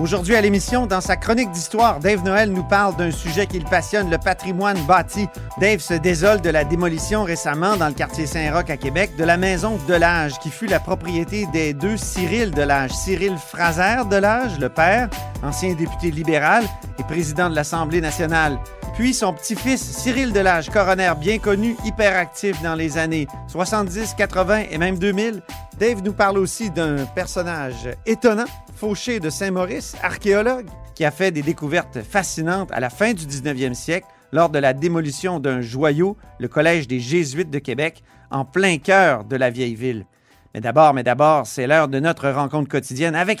Aujourd'hui 0.00 0.34
à 0.34 0.40
l'émission, 0.40 0.86
dans 0.88 1.00
sa 1.00 1.16
chronique 1.16 1.52
d'histoire, 1.52 2.00
Dave 2.00 2.24
Noël 2.24 2.50
nous 2.50 2.64
parle 2.64 2.96
d'un 2.96 3.12
sujet 3.12 3.46
qui 3.46 3.60
le 3.60 3.64
passionne, 3.64 4.10
le 4.10 4.18
patrimoine 4.18 4.76
bâti. 4.86 5.28
Dave 5.60 5.78
se 5.78 5.94
désole 5.94 6.40
de 6.40 6.50
la 6.50 6.64
démolition 6.64 7.22
récemment 7.22 7.76
dans 7.76 7.86
le 7.86 7.94
quartier 7.94 8.26
Saint-Roch 8.26 8.68
à 8.70 8.76
Québec 8.76 9.12
de 9.16 9.22
la 9.22 9.36
maison 9.36 9.78
de 9.86 9.94
l'âge 9.94 10.40
qui 10.40 10.50
fut 10.50 10.66
la 10.66 10.80
propriété 10.80 11.46
des 11.52 11.74
deux 11.74 11.96
Cyril 11.96 12.50
de 12.50 12.62
l'âge. 12.62 12.90
Cyril 12.90 13.36
Fraser 13.36 14.02
de 14.10 14.16
l'âge, 14.16 14.58
le 14.58 14.68
père, 14.68 15.08
ancien 15.44 15.74
député 15.74 16.10
libéral 16.10 16.64
et 16.98 17.04
président 17.04 17.48
de 17.48 17.54
l'Assemblée 17.54 18.00
nationale. 18.00 18.58
Puis 18.94 19.12
son 19.12 19.32
petit-fils 19.32 19.82
Cyril 19.82 20.32
Delage, 20.32 20.70
coroner 20.70 21.12
bien 21.18 21.38
connu, 21.38 21.76
hyperactif 21.84 22.62
dans 22.62 22.76
les 22.76 22.96
années 22.96 23.26
70, 23.48 24.14
80 24.16 24.64
et 24.70 24.78
même 24.78 24.98
2000. 24.98 25.42
Dave 25.80 26.02
nous 26.02 26.12
parle 26.12 26.38
aussi 26.38 26.70
d'un 26.70 27.04
personnage 27.06 27.88
étonnant, 28.06 28.44
Fauché 28.76 29.18
de 29.18 29.30
Saint-Maurice, 29.30 29.96
archéologue, 30.00 30.66
qui 30.94 31.04
a 31.04 31.10
fait 31.10 31.32
des 31.32 31.42
découvertes 31.42 32.02
fascinantes 32.02 32.70
à 32.70 32.78
la 32.78 32.88
fin 32.88 33.14
du 33.14 33.26
19e 33.26 33.74
siècle 33.74 34.06
lors 34.30 34.48
de 34.48 34.60
la 34.60 34.72
démolition 34.72 35.40
d'un 35.40 35.60
joyau, 35.60 36.16
le 36.38 36.46
Collège 36.46 36.86
des 36.86 37.00
Jésuites 37.00 37.50
de 37.50 37.58
Québec, 37.58 38.04
en 38.30 38.44
plein 38.44 38.78
cœur 38.78 39.24
de 39.24 39.34
la 39.34 39.50
vieille 39.50 39.74
ville. 39.74 40.06
Mais 40.54 40.60
d'abord, 40.60 40.94
mais 40.94 41.02
d'abord, 41.02 41.48
c'est 41.48 41.66
l'heure 41.66 41.88
de 41.88 41.98
notre 41.98 42.30
rencontre 42.30 42.68
quotidienne 42.68 43.16
avec 43.16 43.40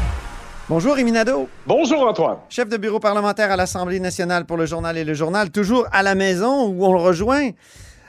Bonjour 0.71 0.95
Rémi 0.95 1.11
Nadeau, 1.11 1.49
Bonjour 1.67 2.07
Antoine. 2.07 2.37
chef 2.47 2.69
de 2.69 2.77
bureau 2.77 3.01
parlementaire 3.01 3.51
à 3.51 3.57
l'Assemblée 3.57 3.99
nationale 3.99 4.45
pour 4.45 4.55
le 4.55 4.65
journal 4.65 4.97
et 4.97 5.03
le 5.03 5.13
journal, 5.13 5.51
toujours 5.51 5.85
à 5.91 6.01
la 6.01 6.15
maison 6.15 6.69
où 6.69 6.85
on 6.85 6.93
le 6.93 6.99
rejoint. 7.01 7.49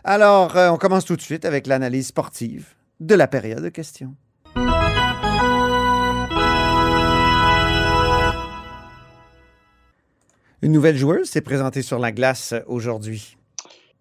Alors, 0.05 0.57
euh, 0.57 0.71
on 0.71 0.77
commence 0.77 1.05
tout 1.05 1.17
de 1.17 1.21
suite 1.21 1.45
avec 1.45 1.67
l'analyse 1.67 2.07
sportive 2.07 2.69
de 3.01 3.17
la 3.17 3.27
période 3.27 3.65
de 3.65 3.69
questions. 3.69 4.15
Une 10.63 10.71
nouvelle 10.71 10.97
joueuse 10.97 11.29
s'est 11.29 11.41
présentée 11.41 11.83
sur 11.83 11.99
la 11.99 12.13
glace 12.13 12.55
aujourd'hui. 12.69 13.37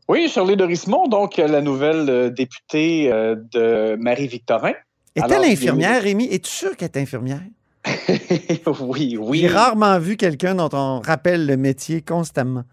Oui, 0.07 0.29
Shirley 0.29 0.55
Dorismont, 0.55 1.07
donc 1.07 1.37
la 1.37 1.61
nouvelle 1.61 2.07
euh, 2.07 2.29
députée 2.29 3.11
euh, 3.11 3.37
de 3.53 3.95
Marie-Victorin. 3.99 4.73
Est-elle 5.15 5.45
infirmière, 5.45 6.03
Rémi? 6.03 6.27
Es-tu 6.31 6.51
sûr 6.51 6.77
qu'elle 6.77 6.89
est 6.93 6.97
infirmière? 6.97 7.41
oui, 8.81 9.17
oui. 9.19 9.39
J'ai 9.39 9.47
rarement 9.47 9.97
vu 9.99 10.17
quelqu'un 10.17 10.55
dont 10.55 10.69
on 10.73 10.99
rappelle 10.99 11.45
le 11.45 11.57
métier 11.57 12.01
constamment. 12.01 12.63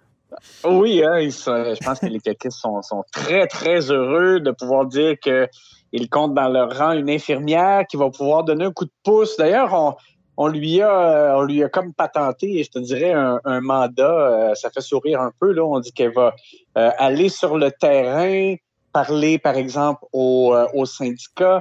Oui, 0.64 1.02
hein, 1.02 1.18
ils 1.18 1.32
je 1.32 1.84
pense 1.84 2.00
que 2.00 2.06
les 2.06 2.20
caquistes 2.20 2.58
sont, 2.58 2.82
sont 2.82 3.04
très, 3.12 3.46
très 3.46 3.90
heureux 3.90 4.40
de 4.40 4.50
pouvoir 4.50 4.86
dire 4.86 5.16
qu'ils 5.18 6.08
comptent 6.10 6.34
dans 6.34 6.48
leur 6.48 6.76
rang 6.76 6.92
une 6.92 7.10
infirmière 7.10 7.86
qui 7.86 7.96
va 7.96 8.10
pouvoir 8.10 8.44
donner 8.44 8.66
un 8.66 8.72
coup 8.72 8.84
de 8.84 8.92
pouce. 9.02 9.36
D'ailleurs, 9.36 9.72
on, 9.72 9.94
on 10.36 10.46
lui 10.48 10.80
a 10.82 11.34
on 11.36 11.42
lui 11.42 11.64
a 11.64 11.68
comme 11.68 11.92
patenté, 11.92 12.62
je 12.62 12.70
te 12.70 12.78
dirais, 12.78 13.12
un, 13.12 13.40
un 13.44 13.60
mandat. 13.60 14.04
euh, 14.50 14.54
ça 14.54 14.70
fait 14.70 14.82
sourire 14.82 15.20
un 15.20 15.32
peu. 15.40 15.52
Là. 15.52 15.64
On 15.64 15.80
dit 15.80 15.92
qu'elle 15.92 16.12
va 16.12 16.36
euh, 16.76 16.90
aller 16.98 17.30
sur 17.30 17.56
le 17.56 17.72
terrain, 17.72 18.54
parler, 18.92 19.38
par 19.38 19.56
exemple, 19.56 20.04
aux, 20.12 20.54
euh, 20.54 20.66
aux 20.74 20.86
syndicats 20.86 21.56
euh, 21.56 21.60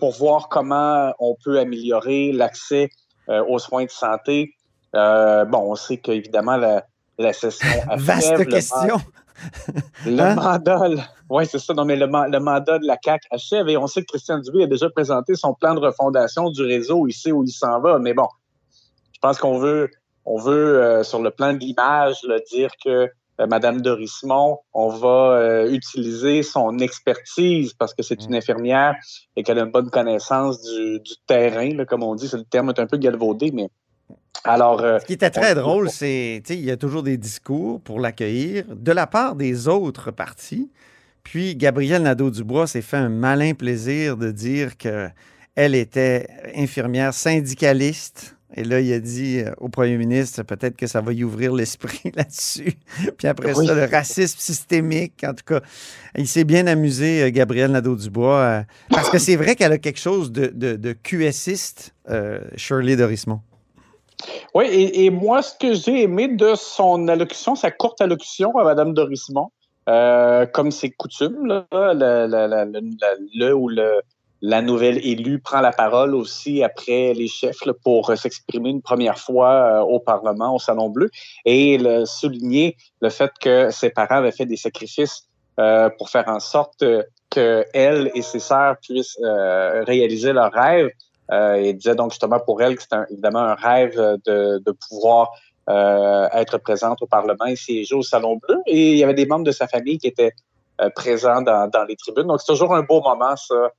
pour 0.00 0.12
voir 0.12 0.48
comment 0.48 1.12
on 1.18 1.36
peut 1.44 1.58
améliorer 1.58 2.32
l'accès 2.32 2.90
euh, 3.28 3.44
aux 3.46 3.58
soins 3.58 3.84
de 3.84 3.90
santé. 3.90 4.54
Euh, 4.94 5.44
bon, 5.44 5.58
on 5.72 5.74
sait 5.74 5.98
qu'évidemment, 5.98 6.56
la, 6.56 6.86
la 7.18 7.32
session 7.34 7.68
achève, 7.88 8.04
Vaste 8.06 8.38
le 8.38 8.44
question. 8.46 8.96
le 10.06 10.20
Hein? 10.20 10.34
mandat, 10.34 10.80
oui, 11.28 11.46
c'est 11.46 11.58
ça. 11.58 11.74
Non, 11.74 11.84
mais 11.84 11.96
le, 11.96 12.06
le 12.06 12.40
mandat 12.40 12.78
de 12.78 12.86
la 12.86 12.96
CAC 12.96 13.22
achève 13.30 13.68
et 13.68 13.76
on 13.76 13.86
sait 13.86 14.00
que 14.00 14.06
Christian 14.06 14.38
Dubé 14.38 14.64
a 14.64 14.66
déjà 14.66 14.88
présenté 14.88 15.34
son 15.34 15.52
plan 15.54 15.74
de 15.74 15.80
refondation 15.80 16.50
du 16.50 16.62
réseau. 16.62 17.06
Il 17.06 17.12
sait 17.12 17.32
où 17.32 17.44
il 17.44 17.50
s'en 17.50 17.80
va. 17.80 17.98
Mais 17.98 18.14
bon, 18.14 18.28
je 19.12 19.18
pense 19.20 19.38
qu'on 19.38 19.58
veut, 19.58 19.90
on 20.24 20.38
veut 20.38 20.82
euh, 20.82 21.02
sur 21.04 21.20
le 21.20 21.30
plan 21.30 21.52
de 21.52 21.58
l'image, 21.58 22.22
dire 22.50 22.70
que 22.82 22.88
euh, 22.90 23.06
Madame 23.46 23.80
Dorismont, 23.80 24.58
on 24.72 24.88
va 24.88 25.38
euh, 25.38 25.70
utiliser 25.72 26.42
son 26.42 26.78
expertise 26.78 27.72
parce 27.74 27.94
que 27.94 28.02
c'est 28.02 28.24
une 28.24 28.34
infirmière 28.34 28.94
et 29.36 29.42
qu'elle 29.42 29.58
a 29.58 29.62
une 29.62 29.70
bonne 29.70 29.90
connaissance 29.90 30.62
du, 30.62 31.00
du 31.00 31.12
terrain, 31.26 31.72
là, 31.74 31.84
comme 31.84 32.02
on 32.02 32.14
dit. 32.14 32.26
C'est 32.28 32.36
le 32.38 32.44
terme 32.44 32.70
est 32.70 32.80
un 32.80 32.86
peu 32.86 32.96
galvaudé, 32.96 33.50
mais 33.52 33.68
alors. 34.44 34.80
euh, 34.82 34.98
Ce 35.00 35.06
qui 35.06 35.12
était 35.12 35.30
très 35.30 35.52
on- 35.52 35.60
drôle, 35.60 35.90
c'est 35.90 36.42
il 36.48 36.64
y 36.64 36.70
a 36.70 36.76
toujours 36.76 37.02
des 37.02 37.16
discours 37.16 37.80
pour 37.80 38.00
l'accueillir 38.00 38.64
de 38.74 38.92
la 38.92 39.06
part 39.06 39.36
des 39.36 39.68
autres 39.68 40.10
partis. 40.10 40.70
Puis 41.22 41.56
Gabriel 41.56 42.02
Nadeau-Dubois 42.02 42.66
s'est 42.66 42.80
fait 42.82 42.96
un 42.96 43.10
malin 43.10 43.52
plaisir 43.54 44.16
de 44.16 44.30
dire 44.30 44.78
que 44.78 45.08
elle 45.54 45.74
était 45.74 46.26
infirmière 46.54 47.12
syndicaliste. 47.12 48.36
Et 48.56 48.64
là, 48.64 48.80
il 48.80 48.90
a 48.94 48.98
dit 48.98 49.40
euh, 49.40 49.52
au 49.58 49.68
premier 49.68 49.98
ministre, 49.98 50.42
peut-être 50.42 50.74
que 50.76 50.86
ça 50.86 51.00
va 51.02 51.12
y 51.12 51.22
ouvrir 51.22 51.52
l'esprit 51.52 52.10
là-dessus. 52.16 52.72
Puis 53.18 53.28
après 53.28 53.54
Oui. 53.56 53.66
ça, 53.66 53.74
le 53.74 53.84
racisme 53.84 54.38
systémique. 54.38 55.22
En 55.24 55.34
tout 55.34 55.44
cas, 55.46 55.60
il 56.16 56.26
s'est 56.26 56.44
bien 56.44 56.66
amusé, 56.66 57.22
euh, 57.24 57.30
Gabriel 57.30 57.70
Nadeau-Dubois, 57.72 58.38
euh, 58.40 58.62
parce 58.90 59.10
que 59.10 59.18
c'est 59.18 59.36
vrai 59.36 59.54
qu'elle 59.54 59.72
a 59.72 59.78
quelque 59.78 60.00
chose 60.00 60.32
de, 60.32 60.46
de, 60.46 60.76
de 60.76 60.92
QSiste, 60.94 61.94
euh, 62.08 62.40
Shirley 62.56 62.96
Dorismont. 62.96 63.40
Oui, 64.54 64.64
et, 64.70 65.04
et 65.04 65.10
moi, 65.10 65.42
ce 65.42 65.54
que 65.60 65.74
j'ai 65.74 66.02
aimé 66.02 66.28
de 66.28 66.54
son 66.56 67.06
allocution, 67.06 67.54
sa 67.54 67.70
courte 67.70 68.00
allocution 68.00 68.56
à 68.56 68.64
Mme 68.64 68.94
Dorismont, 68.94 69.50
euh, 69.88 70.44
comme 70.46 70.70
c'est 70.70 70.90
coutume, 70.90 71.46
là, 71.46 71.66
la- 71.70 71.94
la- 71.94 72.26
la- 72.26 72.48
la- 72.48 72.64
la- 72.64 72.80
le 73.34 73.54
ou 73.54 73.68
le, 73.68 74.00
la 74.40 74.62
nouvelle 74.62 75.04
élue 75.04 75.40
prend 75.40 75.60
la 75.60 75.72
parole 75.72 76.14
aussi 76.14 76.62
après 76.62 77.12
les 77.14 77.28
chefs 77.28 77.58
pour 77.82 78.10
euh, 78.10 78.16
s'exprimer 78.16 78.70
une 78.70 78.82
première 78.82 79.18
fois 79.18 79.50
euh, 79.50 79.80
au 79.80 79.98
Parlement, 79.98 80.54
au 80.54 80.58
Salon 80.58 80.90
Bleu, 80.90 81.10
et 81.44 81.78
le, 81.78 82.04
souligner 82.04 82.76
le 83.00 83.10
fait 83.10 83.32
que 83.40 83.70
ses 83.70 83.90
parents 83.90 84.16
avaient 84.16 84.32
fait 84.32 84.46
des 84.46 84.56
sacrifices 84.56 85.24
euh, 85.58 85.90
pour 85.98 86.08
faire 86.08 86.28
en 86.28 86.40
sorte 86.40 86.84
que 87.30 87.64
elle 87.74 88.10
et 88.14 88.22
ses 88.22 88.38
sœurs 88.38 88.76
puissent 88.80 89.18
réaliser 89.20 90.32
leurs 90.32 90.52
rêves. 90.52 90.88
Il 91.30 91.74
disait 91.76 91.94
donc 91.94 92.12
justement 92.12 92.40
pour 92.40 92.62
elle 92.62 92.76
que 92.76 92.82
c'était 92.82 92.96
évidemment 93.10 93.40
un 93.40 93.54
rêve 93.54 93.96
de, 94.24 94.76
pouvoir 94.88 95.28
être 95.68 96.56
présente 96.56 97.02
au 97.02 97.06
Parlement 97.06 97.44
et 97.44 97.56
siéger 97.56 97.94
au 97.94 98.02
Salon 98.02 98.36
Bleu. 98.36 98.56
Et 98.66 98.92
il 98.92 98.96
y 98.96 99.04
avait 99.04 99.12
des 99.12 99.26
membres 99.26 99.44
de 99.44 99.50
sa 99.50 99.68
famille 99.68 99.98
qui 99.98 100.06
étaient 100.06 100.32
présents 100.94 101.42
dans, 101.42 101.68
dans 101.68 101.84
les 101.84 101.96
tribunes. 101.96 102.28
Donc 102.28 102.40
c'est 102.40 102.50
toujours 102.50 102.74
un 102.74 102.82
beau 102.82 103.02
moment, 103.02 103.36
ça, 103.36 103.70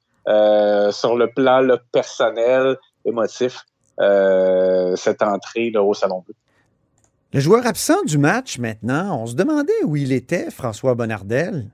sur 0.92 1.16
le 1.18 1.28
plan 1.36 1.60
là, 1.62 1.78
personnel, 1.92 2.78
émotif, 3.06 3.66
euh, 4.00 4.96
cette 4.96 5.22
entrée 5.22 5.72
là, 5.72 5.84
au 5.84 5.94
Salon 5.94 6.24
Bleu. 6.26 6.36
Le 7.34 7.40
joueur 7.40 7.66
absent 7.68 8.02
du 8.06 8.18
match 8.18 8.58
maintenant, 8.58 9.22
on 9.22 9.28
se 9.28 9.36
demandait 9.36 9.84
où 9.84 9.96
il 9.96 10.12
était, 10.12 10.50
François 10.50 10.96
Bonnardel. 10.96 11.68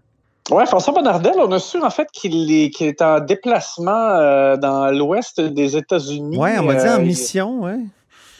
Ouais, 0.52 0.66
François 0.66 0.94
Bonnardel, 0.94 1.34
on 1.38 1.52
a 1.52 1.60
su 1.60 1.82
en 1.82 1.90
fait 1.90 2.08
qu'il 2.12 2.52
est, 2.52 2.82
est 2.82 3.02
en 3.02 3.20
déplacement 3.20 3.92
euh, 3.92 4.58
dans 4.58 4.92
l'ouest 4.92 5.40
des 5.42 5.76
États-Unis. 5.78 6.38
Ouais, 6.38 6.58
on 6.60 6.64
m'a 6.64 6.76
dit 6.76 6.88
en 6.88 7.00
Euh, 7.00 7.00
mission, 7.00 7.62
ouais. 7.64 7.80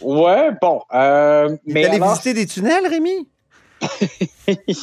Ouais, 0.02 0.50
bon. 0.62 0.82
Euh, 0.94 1.56
Il 1.66 1.74
mais 1.74 1.82
est 1.82 1.86
allé 1.86 1.96
alors, 1.96 2.10
visiter 2.10 2.34
des 2.34 2.46
tunnels, 2.46 2.86
Rémi? 2.88 3.28
Il 4.48 4.76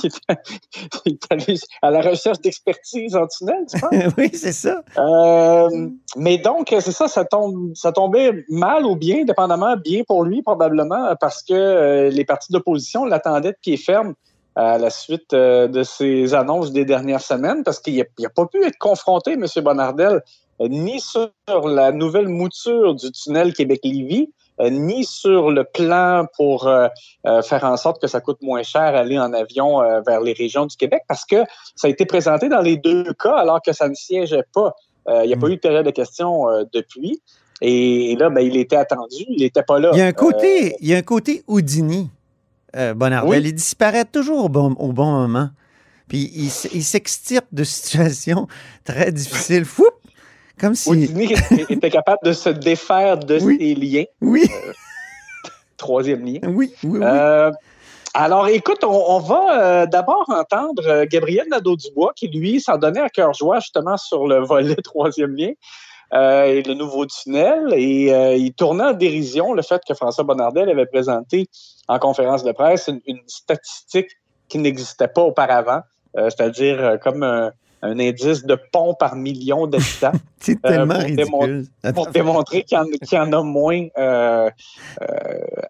est 1.07 1.33
allé 1.33 1.59
à 1.83 1.91
la 1.91 2.01
recherche 2.01 2.41
d'expertise 2.41 3.17
en 3.17 3.27
tunnel, 3.27 3.65
tu 3.71 3.81
penses? 3.81 4.13
oui, 4.19 4.31
c'est 4.33 4.53
ça. 4.53 4.83
Euh, 4.99 5.89
mais 6.17 6.39
donc, 6.39 6.69
c'est 6.69 6.93
ça, 6.93 7.09
ça, 7.09 7.25
tombe, 7.25 7.73
ça 7.75 7.93
tombait 7.93 8.45
mal 8.49 8.85
ou 8.85 8.97
bien, 8.97 9.25
dépendamment, 9.25 9.77
bien 9.77 10.03
pour 10.07 10.25
lui 10.25 10.43
probablement, 10.43 11.15
parce 11.21 11.43
que 11.43 11.55
euh, 11.55 12.11
les 12.11 12.25
partis 12.25 12.53
d'opposition 12.53 13.05
l'attendaient 13.05 13.53
de 13.53 13.59
pied 13.61 13.77
ferme 13.77 14.15
à 14.55 14.79
la 14.79 14.91
suite 14.91 15.33
euh, 15.33 15.67
de 15.69 15.83
ces 15.83 16.35
annonces 16.35 16.73
des 16.73 16.85
dernières 16.85 17.23
semaines, 17.23 17.63
parce 17.65 17.81
qu'il 17.81 18.05
n'a 18.19 18.29
pas 18.29 18.47
pu 18.47 18.65
être 18.65 18.79
confronté, 18.79 19.33
M. 19.33 19.47
Bonardel, 19.63 20.23
euh, 20.61 20.69
ni 20.69 21.01
sur 21.01 21.31
la 21.49 21.93
nouvelle 21.93 22.29
mouture 22.29 22.95
du 22.95 23.11
tunnel 23.13 23.55
Québec-Lévis, 23.55 24.31
ni 24.61 25.05
sur 25.05 25.51
le 25.51 25.65
plan 25.65 26.27
pour 26.37 26.67
euh, 26.67 26.89
euh, 27.27 27.43
faire 27.43 27.65
en 27.65 27.77
sorte 27.77 28.01
que 28.01 28.07
ça 28.07 28.21
coûte 28.21 28.43
moins 28.43 28.63
cher 28.63 28.83
aller 28.83 29.19
en 29.19 29.33
avion 29.33 29.81
euh, 29.83 30.01
vers 30.07 30.21
les 30.21 30.33
régions 30.33 30.67
du 30.67 30.77
Québec, 30.77 31.03
parce 31.09 31.25
que 31.25 31.45
ça 31.75 31.87
a 31.87 31.91
été 31.91 32.05
présenté 32.07 32.49
dans 32.49 32.61
les 32.61 32.77
deux 32.77 33.13
cas 33.15 33.35
alors 33.35 33.61
que 33.63 33.73
ça 33.73 33.89
ne 33.89 33.95
siégeait 33.95 34.45
pas. 34.55 34.75
Euh, 35.09 35.23
Il 35.25 35.29
n'y 35.29 35.35
a 35.35 35.37
pas 35.37 35.49
eu 35.49 35.57
de 35.57 35.61
période 35.61 35.85
de 35.87 35.91
questions 35.91 36.49
euh, 36.49 36.65
depuis. 36.73 37.21
Et, 37.61 38.17
là, 38.17 38.29
ben, 38.29 38.41
il 38.41 38.57
était 38.57 38.77
attendu, 38.77 39.25
il 39.29 39.43
n'était 39.43 39.63
pas 39.63 39.79
là. 39.79 39.91
Il 39.93 39.99
y 39.99 40.03
a 40.03 40.07
un 40.07 40.09
Euh, 40.09 40.13
côté, 40.13 40.77
il 40.81 40.89
y 40.89 40.95
a 40.95 40.99
un 40.99 41.03
côté 41.03 41.45
Houdini, 41.47 42.11
euh. 42.77 42.95
Oui. 43.25 43.39
Il 43.39 43.55
disparaît 43.55 44.05
toujours 44.05 44.47
au 44.47 44.49
bon, 44.49 44.75
au 44.79 44.93
bon 44.93 45.11
moment. 45.11 45.51
Puis 46.09 46.31
il 46.35 46.83
s'extirpe 46.83 47.47
de 47.53 47.65
situations 47.79 48.49
très 48.85 49.13
difficiles. 49.13 49.65
Foup! 49.65 49.85
Comme 50.59 50.75
si. 50.75 50.89
Houdini 50.89 51.33
était 51.71 51.91
capable 51.91 52.21
de 52.25 52.33
se 52.33 52.49
défaire 52.49 53.19
de 53.19 53.39
Oui. 53.41 53.57
ses 53.59 53.75
liens. 53.75 54.05
Oui, 54.21 54.49
Troisième 55.77 56.25
lien. 56.25 56.39
oui, 56.45 56.73
oui, 56.85 56.99
oui. 56.99 57.01
Euh, 57.03 57.51
alors, 58.15 58.47
écoute, 58.49 58.85
on, 58.85 58.91
on 59.09 59.19
va 59.19 59.63
euh, 59.83 59.87
d'abord 59.87 60.25
entendre 60.29 60.87
euh, 60.87 61.07
Gabriel 61.11 61.47
Nadeau-Dubois 61.51 62.13
qui, 62.15 62.29
lui, 62.29 62.61
s'en 62.61 62.77
donnait 62.77 63.01
à 63.01 63.09
cœur 63.09 63.33
joie 63.33 63.59
justement 63.59 63.97
sur 63.97 64.27
le 64.29 64.39
volet 64.45 64.77
troisième 64.85 65.35
lien 65.35 65.53
euh, 66.13 66.45
et 66.45 66.63
le 66.63 66.75
nouveau 66.75 67.07
tunnel. 67.07 67.73
Et 67.75 68.13
euh, 68.13 68.35
il 68.37 68.53
tournait 68.53 68.85
en 68.85 68.93
dérision 68.93 69.55
le 69.55 69.63
fait 69.63 69.81
que 69.89 69.95
François 69.95 70.25
Bonnardel 70.25 70.69
avait 70.69 70.87
présenté 70.87 71.49
en 71.89 71.99
conférence 71.99 72.45
de 72.45 72.53
presse 72.53 72.87
une, 72.89 73.01
une 73.07 73.21
statistique 73.27 74.11
qui 74.49 74.59
n'existait 74.59 75.09
pas 75.09 75.23
auparavant, 75.23 75.81
euh, 76.19 76.29
c'est-à-dire 76.29 76.85
euh, 76.85 76.97
comme 76.99 77.23
un, 77.23 77.51
un 77.85 77.99
indice 77.99 78.45
de 78.45 78.57
pont 78.73 78.95
par 78.95 79.17
million 79.17 79.67
d'habitants 79.67 80.13
C'est 80.41 80.59
euh, 80.65 80.69
tellement 80.69 80.95
pour 80.95 81.03
ridicule. 81.05 81.67
pour 81.95 82.07
démontrer 82.09 82.63
qu'il 82.63 82.79
y, 82.79 82.81
en- 82.81 82.85
qu'il 82.85 83.19
y 83.19 83.21
en 83.21 83.33
a 83.33 83.43
moins 83.43 83.87
euh, 83.99 84.49
euh, 85.03 85.07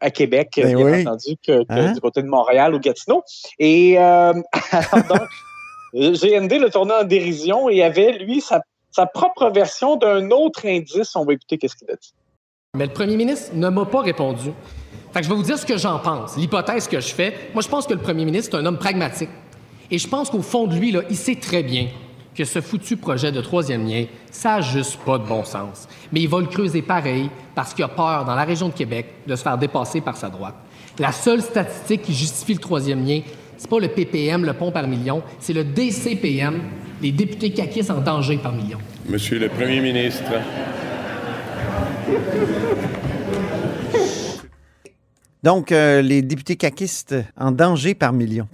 à 0.00 0.10
Québec, 0.10 0.50
Ben 0.56 0.76
bien 0.76 0.84
oui. 0.86 1.00
entendu, 1.06 1.36
que, 1.46 1.64
que 1.64 1.72
Hein? 1.72 1.92
du 1.92 2.00
côté 2.00 2.22
de 2.22 2.28
Montréal 2.28 2.74
ou 2.74 2.78
Gatineau. 2.80 3.22
Et 3.58 3.98
euh, 3.98 4.32
alors 4.72 5.04
donc, 5.08 5.28
GND 5.94 6.52
le 6.60 6.68
tournait 6.70 6.94
en 6.94 7.04
dérision 7.04 7.68
et 7.68 7.82
avait, 7.82 8.12
lui, 8.18 8.40
sa, 8.40 8.62
sa 8.90 9.06
propre 9.06 9.50
version 9.50 9.96
d'un 9.96 10.30
autre 10.30 10.66
indice. 10.66 11.14
On 11.16 11.24
va 11.24 11.32
écouter 11.34 11.58
qu'est-ce 11.58 11.76
qu'il 11.76 11.90
a 11.90 11.94
dit. 11.96 12.12
Mais 12.76 12.86
le 12.86 12.92
premier 12.92 13.16
ministre 13.16 13.50
ne 13.54 13.68
m'a 13.68 13.84
pas 13.84 14.00
répondu. 14.00 14.52
Fait 15.12 15.20
que 15.20 15.24
je 15.26 15.30
vais 15.30 15.36
vous 15.36 15.42
dire 15.42 15.58
ce 15.58 15.66
que 15.66 15.76
j'en 15.76 15.98
pense, 15.98 16.38
l'hypothèse 16.38 16.88
que 16.88 16.98
je 17.00 17.12
fais. 17.12 17.34
Moi, 17.52 17.62
je 17.62 17.68
pense 17.68 17.86
que 17.86 17.92
le 17.92 18.00
premier 18.00 18.24
ministre 18.24 18.56
est 18.56 18.60
un 18.62 18.64
homme 18.64 18.78
pragmatique. 18.78 19.28
Et 19.92 19.98
je 19.98 20.08
pense 20.08 20.30
qu'au 20.30 20.40
fond 20.40 20.66
de 20.66 20.74
lui, 20.74 20.90
là, 20.90 21.02
il 21.10 21.16
sait 21.16 21.34
très 21.34 21.62
bien 21.62 21.88
que 22.34 22.46
ce 22.46 22.62
foutu 22.62 22.96
projet 22.96 23.30
de 23.30 23.42
troisième 23.42 23.86
lien, 23.86 24.06
ça 24.30 24.56
n'a 24.56 24.60
juste 24.62 24.96
pas 25.04 25.18
de 25.18 25.26
bon 25.26 25.44
sens. 25.44 25.86
Mais 26.10 26.22
il 26.22 26.28
va 26.30 26.40
le 26.40 26.46
creuser 26.46 26.80
pareil 26.80 27.28
parce 27.54 27.74
qu'il 27.74 27.84
a 27.84 27.88
peur, 27.88 28.24
dans 28.24 28.34
la 28.34 28.44
région 28.44 28.70
de 28.70 28.72
Québec, 28.72 29.06
de 29.26 29.36
se 29.36 29.42
faire 29.42 29.58
dépasser 29.58 30.00
par 30.00 30.16
sa 30.16 30.30
droite. 30.30 30.54
La 30.98 31.12
seule 31.12 31.42
statistique 31.42 32.00
qui 32.00 32.14
justifie 32.14 32.54
le 32.54 32.60
troisième 32.60 33.06
lien, 33.06 33.20
c'est 33.58 33.68
pas 33.68 33.80
le 33.80 33.88
PPM, 33.88 34.46
le 34.46 34.54
pont 34.54 34.72
par 34.72 34.88
million, 34.88 35.22
c'est 35.38 35.52
le 35.52 35.62
DCPM, 35.62 36.62
les 37.02 37.12
députés 37.12 37.50
caquistes 37.50 37.90
en 37.90 38.00
danger 38.00 38.38
par 38.38 38.52
million. 38.52 38.78
Monsieur 39.06 39.38
le 39.38 39.50
Premier 39.50 39.80
ministre, 39.80 40.32
Donc, 45.42 45.72
euh, 45.72 46.02
les 46.02 46.22
députés 46.22 46.54
caquistes 46.54 47.16
en 47.36 47.50
danger 47.50 47.94
par 47.94 48.12
million. 48.12 48.46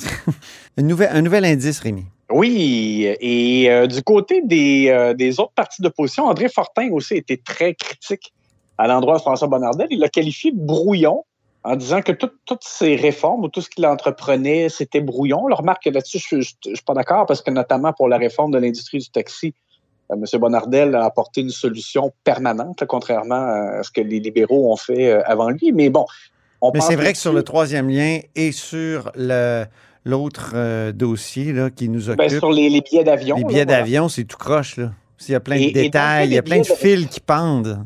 Un, 0.76 0.82
nouvel, 0.82 1.08
un 1.12 1.22
nouvel 1.22 1.44
indice, 1.44 1.80
Rémi. 1.80 2.04
Oui, 2.30 3.06
et 3.20 3.70
euh, 3.70 3.86
du 3.86 4.02
côté 4.02 4.42
des, 4.44 4.88
euh, 4.88 5.14
des 5.14 5.40
autres 5.40 5.52
partis 5.54 5.80
d'opposition, 5.80 6.24
André 6.26 6.48
Fortin 6.48 6.90
aussi 6.92 7.14
était 7.14 7.38
très 7.42 7.74
critique 7.74 8.32
à 8.76 8.86
l'endroit 8.86 9.16
de 9.16 9.22
François 9.22 9.48
Bonnardel. 9.48 9.86
Il 9.90 10.00
l'a 10.00 10.08
qualifié 10.10 10.52
de 10.52 10.58
brouillon 10.60 11.24
en 11.64 11.74
disant 11.74 12.02
que 12.02 12.12
tout- 12.12 12.30
toutes 12.44 12.64
ces 12.64 12.96
réformes 12.96 13.44
ou 13.44 13.48
tout 13.48 13.60
ce 13.62 13.70
qu'il 13.70 13.84
entreprenait, 13.86 14.68
c'était 14.68 15.00
brouillon. 15.00 15.46
Le 15.48 15.54
remarque 15.54 15.84
que 15.84 15.90
là-dessus, 15.90 16.18
je 16.30 16.36
ne 16.36 16.42
suis 16.42 16.84
pas 16.86 16.94
d'accord 16.94 17.24
parce 17.26 17.40
que 17.42 17.50
notamment 17.50 17.92
pour 17.94 18.08
la 18.08 18.18
réforme 18.18 18.52
de 18.52 18.58
l'industrie 18.58 18.98
du 18.98 19.08
taxi, 19.08 19.54
euh, 20.12 20.14
M. 20.16 20.40
Bonnardel 20.40 20.94
a 20.94 21.04
apporté 21.06 21.40
une 21.40 21.50
solution 21.50 22.12
permanente, 22.24 22.80
là, 22.82 22.86
contrairement 22.86 23.34
à 23.78 23.82
ce 23.82 23.90
que 23.90 24.02
les 24.02 24.20
libéraux 24.20 24.70
ont 24.72 24.76
fait 24.76 25.10
avant 25.12 25.48
lui. 25.48 25.72
Mais 25.72 25.88
bon, 25.88 26.04
on 26.60 26.72
Mais 26.72 26.80
c'est 26.80 26.96
vrai 26.96 27.12
que 27.12 27.18
sur 27.18 27.32
le 27.32 27.42
troisième 27.42 27.88
lien 27.88 28.20
et 28.36 28.52
sur 28.52 29.10
le- 29.16 29.64
l'autre 30.08 30.52
euh, 30.54 30.92
dossier 30.92 31.52
là, 31.52 31.70
qui 31.70 31.88
nous 31.88 32.08
occupe, 32.08 32.18
ben, 32.18 32.30
sur 32.30 32.50
les, 32.50 32.68
les 32.70 32.80
billets 32.80 33.04
d'avion. 33.04 33.36
les 33.36 33.44
billets 33.44 33.64
voilà. 33.64 33.80
d'avion, 33.80 34.08
c'est 34.08 34.24
tout 34.24 34.38
croche. 34.38 34.76
Là. 34.76 34.92
Il 35.28 35.32
y 35.32 35.34
a 35.34 35.40
plein 35.40 35.56
Et- 35.56 35.68
de 35.68 35.72
détails, 35.72 36.28
il 36.28 36.34
y 36.34 36.38
a 36.38 36.42
plein 36.42 36.60
de 36.60 36.66
fils 36.66 37.06
qui 37.06 37.20
pendent. 37.20 37.84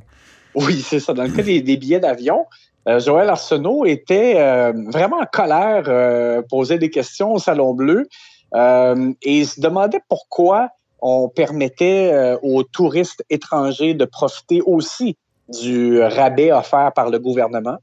Oui, 0.55 0.81
c'est 0.87 1.01
ça. 1.01 1.13
Dans 1.15 1.25
le 1.25 1.31
cas 1.31 1.43
des, 1.43 1.63
des 1.63 1.77
billets 1.77 2.01
d'avion, 2.01 2.47
euh, 2.89 3.01
Joël 3.01 3.29
Arsenault 3.29 3.85
était 3.87 4.35
euh, 4.37 4.73
vraiment 4.89 5.19
en 5.19 5.27
colère, 5.27 5.85
euh, 5.89 6.43
posait 6.49 6.79
des 6.79 6.91
questions 6.91 7.33
au 7.33 7.39
Salon 7.39 7.75
Bleu 7.75 8.09
et 8.55 9.39
il 9.39 9.47
se 9.47 9.61
demandait 9.63 10.01
pourquoi 10.11 10.69
on 11.01 11.31
permettait 11.31 12.37
aux 12.43 12.63
touristes 12.65 13.25
étrangers 13.31 13.95
de 13.95 14.05
profiter 14.05 14.61
aussi 14.67 15.17
du 15.49 16.03
rabais 16.03 16.53
offert 16.53 16.93
par 16.95 17.09
le 17.09 17.19
gouvernement 17.19 17.79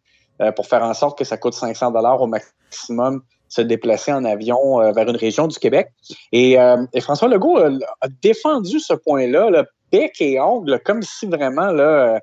pour 0.56 0.68
faire 0.68 0.84
en 0.84 0.94
sorte 0.94 1.18
que 1.18 1.24
ça 1.24 1.38
coûte 1.38 1.56
500 1.56 1.90
dollars 1.90 2.22
au 2.22 2.28
maximum 2.28 3.24
se 3.50 3.62
déplacer 3.62 4.14
en 4.14 4.24
avion 4.24 4.80
euh, 4.82 4.92
vers 4.94 5.08
une 5.10 5.18
région 5.18 5.48
du 5.48 5.58
Québec. 5.60 5.90
Et, 6.32 6.60
euh, 6.60 6.78
et 6.94 7.02
François 7.02 7.28
Legault 7.28 7.58
a 7.58 8.08
défendu 8.22 8.80
ce 8.80 8.94
point-là, 8.94 9.50
là, 9.50 9.66
bec 9.92 10.16
et 10.22 10.40
ongle, 10.40 10.80
comme 10.86 11.02
si 11.02 11.26
vraiment 11.26 11.72
là, 11.72 12.20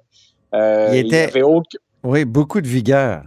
euh, 0.54 0.88
Il 0.92 1.06
était- 1.06 1.24
avait 1.24 1.42
aucun- 1.42 1.78
Oui, 2.04 2.24
beaucoup 2.24 2.60
de 2.60 2.68
vigueur. 2.68 3.22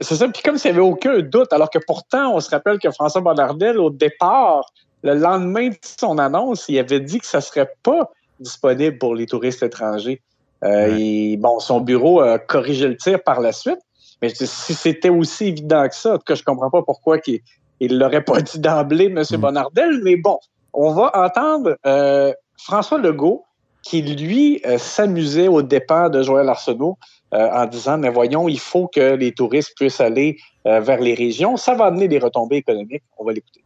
C'est 0.00 0.16
ça, 0.16 0.28
puis 0.28 0.42
comme 0.42 0.58
s'il 0.58 0.72
n'y 0.72 0.78
avait 0.78 0.86
aucun 0.86 1.20
doute, 1.20 1.52
alors 1.52 1.70
que 1.70 1.78
pourtant, 1.86 2.34
on 2.34 2.40
se 2.40 2.50
rappelle 2.50 2.78
que 2.78 2.90
François 2.90 3.20
Bonnardel, 3.22 3.78
au 3.78 3.88
départ, 3.88 4.70
le 5.02 5.14
lendemain 5.14 5.68
de 5.68 5.76
son 5.82 6.18
annonce, 6.18 6.66
il 6.68 6.78
avait 6.78 7.00
dit 7.00 7.18
que 7.20 7.26
ça 7.26 7.38
ne 7.38 7.42
serait 7.42 7.70
pas 7.82 8.10
disponible 8.40 8.98
pour 8.98 9.14
les 9.14 9.26
touristes 9.26 9.62
étrangers. 9.62 10.20
Euh, 10.64 10.88
Ouais. 10.90 11.00
et, 11.00 11.36
bon, 11.36 11.60
son 11.60 11.80
bureau 11.80 12.20
a 12.20 12.38
corrigé 12.38 12.88
le 12.88 12.96
tir 12.96 13.22
par 13.22 13.40
la 13.40 13.52
suite, 13.52 13.78
mais 14.20 14.30
je 14.30 14.34
dis, 14.34 14.46
si 14.46 14.74
c'était 14.74 15.08
aussi 15.08 15.46
évident 15.46 15.86
que 15.88 15.94
ça, 15.94 16.14
en 16.14 16.16
tout 16.18 16.24
cas, 16.24 16.34
je 16.34 16.42
comprends 16.42 16.70
pas 16.70 16.82
pourquoi 16.82 17.18
qu'il 17.18 17.40
ne 17.80 17.96
l'aurait 17.96 18.24
pas 18.24 18.40
dit 18.40 18.58
d'emblée, 18.58 19.06
M. 19.06 19.22
Mm. 19.30 19.36
Bonnardel, 19.36 20.00
mais 20.02 20.16
bon, 20.16 20.38
on 20.72 20.92
va 20.92 21.10
entendre 21.14 21.76
euh, 21.86 22.32
François 22.58 22.98
Legault 22.98 23.44
qui, 23.82 24.02
lui, 24.02 24.60
euh, 24.66 24.78
s'amusait 24.78 25.48
au 25.48 25.62
dépens 25.62 26.08
de 26.08 26.22
Joël 26.22 26.48
Arsenault 26.48 26.98
euh, 27.34 27.48
en 27.52 27.66
disant, 27.66 27.98
mais 27.98 28.10
voyons, 28.10 28.48
il 28.48 28.58
faut 28.58 28.88
que 28.88 29.14
les 29.14 29.32
touristes 29.32 29.72
puissent 29.76 30.00
aller 30.00 30.38
vers 30.64 30.98
les 30.98 31.14
régions. 31.14 31.56
Ça 31.56 31.74
va 31.74 31.84
amener 31.84 32.08
des 32.08 32.18
retombées 32.18 32.56
économiques. 32.56 33.04
On 33.18 33.24
va 33.24 33.32
l'écouter. 33.32 33.62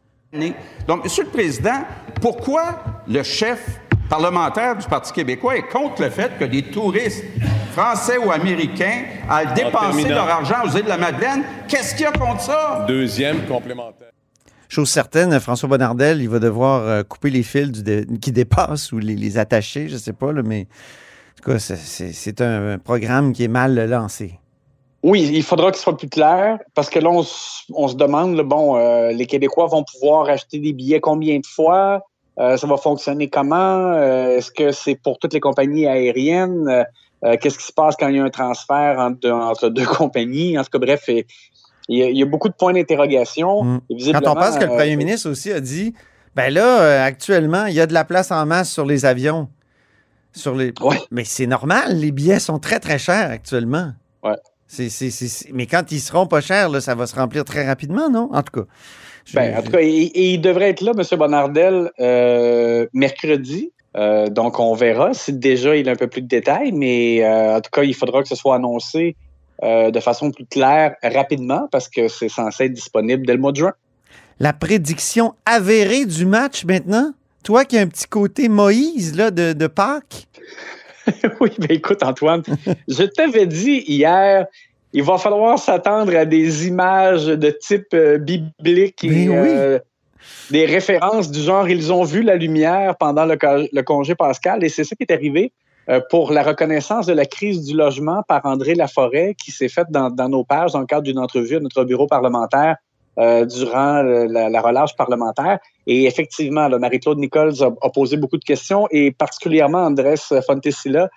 Donc, 0.87 1.03
Monsieur 1.03 1.23
le 1.23 1.31
Président, 1.31 1.81
pourquoi 2.21 2.75
le 3.07 3.23
chef 3.23 3.79
parlementaire 4.07 4.77
du 4.77 4.85
Parti 4.85 5.11
québécois 5.11 5.57
est 5.57 5.67
contre 5.67 6.03
le 6.03 6.09
fait 6.11 6.37
que 6.37 6.45
des 6.45 6.61
touristes 6.61 7.23
français 7.71 8.17
ou 8.17 8.31
américains 8.31 9.03
aillent 9.29 9.53
dépenser 9.53 10.03
terminant. 10.03 10.15
leur 10.15 10.29
argent 10.29 10.55
aux 10.65 10.69
îles 10.77 10.83
de 10.83 10.89
la 10.89 10.97
Madeleine? 10.97 11.43
Qu'est-ce 11.67 11.93
qu'il 11.95 12.03
y 12.03 12.07
a 12.07 12.11
contre 12.11 12.41
ça? 12.41 12.85
deuxième 12.87 13.45
complémentaire. 13.47 14.09
Chose 14.69 14.89
certaine, 14.89 15.37
François 15.39 15.67
Bonnardel, 15.67 16.21
il 16.21 16.29
va 16.29 16.39
devoir 16.39 16.81
euh, 16.87 17.03
couper 17.03 17.29
les 17.29 17.43
fils 17.43 17.71
du 17.71 17.83
dé- 17.83 18.05
qui 18.21 18.31
dépassent 18.31 18.91
ou 18.93 18.99
les, 18.99 19.15
les 19.15 19.37
attacher, 19.37 19.89
je 19.89 19.97
sais 19.97 20.13
pas, 20.13 20.31
là, 20.31 20.41
mais 20.43 20.61
en 20.61 21.43
tout 21.43 21.51
cas, 21.51 21.59
c'est- 21.59 22.41
un 22.41 22.77
programme 22.77 23.33
qui 23.33 23.43
est 23.43 23.49
mal 23.49 23.75
lancé. 23.89 24.39
Oui, 25.03 25.29
il 25.33 25.43
faudra 25.43 25.71
qu'il 25.71 25.81
soit 25.81 25.97
plus 25.97 26.07
clair 26.09 26.59
parce 26.75 26.89
que 26.89 26.99
là, 26.99 27.09
on, 27.09 27.23
se 27.23 27.95
demande, 27.95 28.35
là, 28.35 28.43
bon, 28.43 28.77
euh, 28.77 29.11
les 29.11 29.25
Québécois 29.25 29.65
vont 29.65 29.83
pouvoir 29.83 30.29
acheter 30.29 30.59
des 30.59 30.71
billets 30.73 30.99
combien 31.01 31.39
de 31.39 31.45
fois? 31.45 32.01
Euh, 32.39 32.55
ça 32.55 32.65
va 32.67 32.77
fonctionner 32.77 33.27
comment? 33.27 33.91
Euh, 33.93 34.37
Est-ce 34.37 34.51
que 34.51 34.71
c'est 34.71 34.95
pour 34.95 35.17
toutes 35.19 35.33
les 35.33 35.39
compagnies 35.41 35.85
aériennes? 35.87 36.85
Euh, 37.23 37.29
euh, 37.33 37.37
Qu'est-ce 37.39 37.57
qui 37.57 37.65
se 37.65 37.71
passe 37.73 37.95
quand 37.99 38.07
il 38.07 38.15
y 38.15 38.19
a 38.19 38.23
un 38.23 38.29
transfert 38.29 38.97
entre 38.99 39.19
deux, 39.19 39.31
entre 39.31 39.69
deux 39.69 39.85
compagnies? 39.99 40.57
En 40.57 40.63
tout 40.63 40.69
cas, 40.71 40.79
bref, 40.79 41.03
il 41.07 41.25
y, 41.89 42.03
a, 42.03 42.09
il 42.09 42.17
y 42.17 42.21
a 42.21 42.25
beaucoup 42.25 42.49
de 42.49 42.53
points 42.53 42.73
d'interrogation. 42.73 43.63
Mm. 43.63 43.81
Quand 44.13 44.27
on 44.31 44.35
pense 44.35 44.57
que 44.57 44.65
le 44.65 44.71
euh, 44.71 44.75
premier 44.77 44.95
ministre 44.95 45.29
aussi 45.29 45.51
a 45.51 45.59
dit, 45.59 45.93
ben 46.35 46.53
là, 46.53 46.81
euh, 46.81 47.05
actuellement, 47.05 47.65
il 47.65 47.73
y 47.73 47.81
a 47.81 47.87
de 47.87 47.93
la 47.93 48.05
place 48.05 48.31
en 48.31 48.45
masse 48.45 48.71
sur 48.71 48.85
les 48.85 49.05
avions. 49.05 49.49
Sur 50.33 50.55
les... 50.55 50.73
Ouais. 50.81 50.97
Mais 51.11 51.25
c'est 51.25 51.47
normal, 51.47 51.97
les 51.99 52.11
billets 52.11 52.39
sont 52.39 52.57
très, 52.59 52.79
très 52.79 52.97
chers 52.97 53.29
actuellement. 53.31 53.91
Ouais. 54.23 54.35
Mais 55.51 55.65
quand 55.65 55.91
ils 55.91 55.99
seront 55.99 56.25
pas 56.27 56.39
chers, 56.39 56.69
là, 56.69 56.79
ça 56.79 56.95
va 56.95 57.05
se 57.05 57.15
remplir 57.15 57.43
très 57.43 57.67
rapidement, 57.67 58.09
non? 58.09 58.29
En 58.31 58.41
tout 58.41 58.61
cas. 58.61 58.67
je- 59.25 59.35
Ben, 59.35 59.57
en 59.57 59.61
tout 59.61 59.71
cas, 59.71 59.81
et, 59.81 59.85
et 59.87 60.33
il 60.35 60.39
devrait 60.39 60.69
être 60.69 60.79
là, 60.81 60.93
M. 60.97 61.17
Bonnardel, 61.19 61.91
euh, 61.99 62.87
mercredi. 62.93 63.73
Euh, 63.97 64.29
donc, 64.29 64.59
on 64.59 64.73
verra 64.73 65.13
si 65.13 65.33
déjà 65.33 65.75
il 65.75 65.89
a 65.89 65.93
un 65.93 65.95
peu 65.95 66.07
plus 66.07 66.21
de 66.21 66.27
détails, 66.27 66.71
mais 66.71 67.23
euh, 67.23 67.57
en 67.57 67.61
tout 67.61 67.71
cas, 67.71 67.83
il 67.83 67.93
faudra 67.93 68.21
que 68.21 68.27
ce 68.27 68.35
soit 68.35 68.55
annoncé 68.55 69.15
euh, 69.63 69.91
de 69.91 69.99
façon 69.99 70.31
plus 70.31 70.45
claire 70.45 70.95
rapidement 71.03 71.67
parce 71.71 71.87
que 71.87 72.07
c'est 72.07 72.29
censé 72.29 72.65
être 72.65 72.73
disponible 72.73 73.25
dès 73.25 73.33
le 73.33 73.39
mois 73.39 73.51
de 73.51 73.57
juin. 73.57 73.73
La 74.39 74.53
prédiction 74.53 75.35
avérée 75.45 76.05
du 76.05 76.25
match 76.25 76.65
maintenant? 76.65 77.11
Toi 77.43 77.65
qui 77.65 77.77
as 77.77 77.81
un 77.81 77.87
petit 77.87 78.07
côté 78.07 78.49
Moïse 78.49 79.15
là, 79.15 79.29
de, 79.29 79.53
de 79.53 79.67
Pâques? 79.67 80.27
oui, 81.39 81.51
ben 81.59 81.67
écoute, 81.69 82.01
Antoine, 82.03 82.43
je 82.87 83.03
t'avais 83.03 83.45
dit 83.45 83.83
hier, 83.87 84.47
il 84.93 85.03
va 85.03 85.17
falloir 85.17 85.59
s'attendre 85.59 86.15
à 86.15 86.25
des 86.25 86.67
images 86.67 87.25
de 87.25 87.49
type 87.49 87.93
euh, 87.93 88.17
biblique 88.17 89.03
et 89.03 89.09
Ben 89.09 89.29
oui. 89.29 89.35
euh, 89.35 89.79
des 90.49 90.65
références 90.65 91.31
du 91.31 91.41
genre 91.41 91.67
ils 91.69 91.91
ont 91.91 92.03
vu 92.03 92.21
la 92.21 92.35
lumière 92.35 92.95
pendant 92.97 93.25
le, 93.25 93.37
co- 93.37 93.67
le 93.71 93.81
congé 93.81 94.15
pascal 94.15 94.63
et 94.63 94.69
c'est 94.69 94.83
ça 94.83 94.95
qui 94.95 95.03
est 95.03 95.13
arrivé 95.13 95.51
euh, 95.89 95.99
pour 96.09 96.31
la 96.31 96.43
reconnaissance 96.43 97.05
de 97.07 97.13
la 97.13 97.25
crise 97.25 97.65
du 97.65 97.75
logement 97.75 98.21
par 98.27 98.45
André 98.45 98.75
Laforêt 98.75 99.35
qui 99.35 99.51
s'est 99.51 99.69
faite 99.69 99.87
dans, 99.89 100.11
nos 100.29 100.43
pages 100.43 100.73
dans 100.73 100.79
le 100.79 100.85
cadre 100.85 101.03
d'une 101.03 101.19
entrevue 101.19 101.55
à 101.55 101.59
notre 101.59 101.83
bureau 101.83 102.07
parlementaire 102.07 102.75
euh, 103.17 103.45
durant 103.45 104.01
la, 104.03 104.61
relâche 104.61 104.95
parlementaire. 104.95 105.59
Et 105.85 106.05
effectivement, 106.05 106.69
Marie-Claude 106.69 107.17
Nichols 107.17 107.61
a, 107.61 107.89
posé 107.89 108.15
beaucoup 108.15 108.37
de 108.37 108.43
questions 108.43 108.87
et 108.89 109.11
particulièrement 109.11 109.79
Andrés 109.79 110.15
Fontesilla 110.45 111.09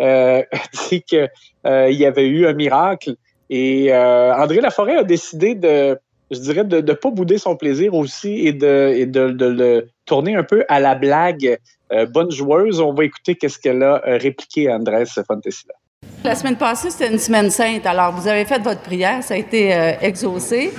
euh, 0.00 0.42
dit 0.90 1.02
qu'il 1.02 1.28
y 1.64 2.04
avait 2.04 2.26
eu 2.26 2.46
un 2.46 2.52
miracle. 2.52 3.14
Et 3.50 3.92
euh, 3.92 4.34
André 4.34 4.60
Laforêt 4.60 4.96
a 4.96 5.04
décidé 5.04 5.54
de, 5.54 5.98
je 6.30 6.38
dirais, 6.40 6.64
de 6.64 6.80
ne 6.80 6.92
pas 6.92 7.10
bouder 7.10 7.38
son 7.38 7.56
plaisir 7.56 7.94
aussi 7.94 8.46
et 8.46 8.52
de, 8.52 8.92
et 8.94 9.06
de, 9.06 9.30
de 9.30 9.46
le 9.46 9.88
tourner 10.04 10.36
un 10.36 10.44
peu 10.44 10.64
à 10.68 10.80
la 10.80 10.94
blague. 10.94 11.58
Euh, 11.92 12.06
bonne 12.06 12.30
joueuse, 12.30 12.80
on 12.80 12.92
va 12.92 13.04
écouter 13.04 13.34
qu'est-ce 13.34 13.58
qu'elle 13.58 13.82
a 13.82 14.02
euh, 14.06 14.18
répliqué 14.18 14.68
à 14.68 14.76
Andrés 14.76 15.04
Fontesilla. 15.06 15.74
La 16.22 16.34
semaine 16.34 16.56
passée, 16.56 16.90
c'était 16.90 17.10
une 17.10 17.18
semaine 17.18 17.50
sainte. 17.50 17.86
Alors, 17.86 18.12
vous 18.12 18.28
avez 18.28 18.44
fait 18.44 18.58
votre 18.58 18.82
prière, 18.82 19.22
ça 19.22 19.34
a 19.34 19.36
été 19.36 19.74
euh, 19.74 19.92
exaucé. 20.00 20.72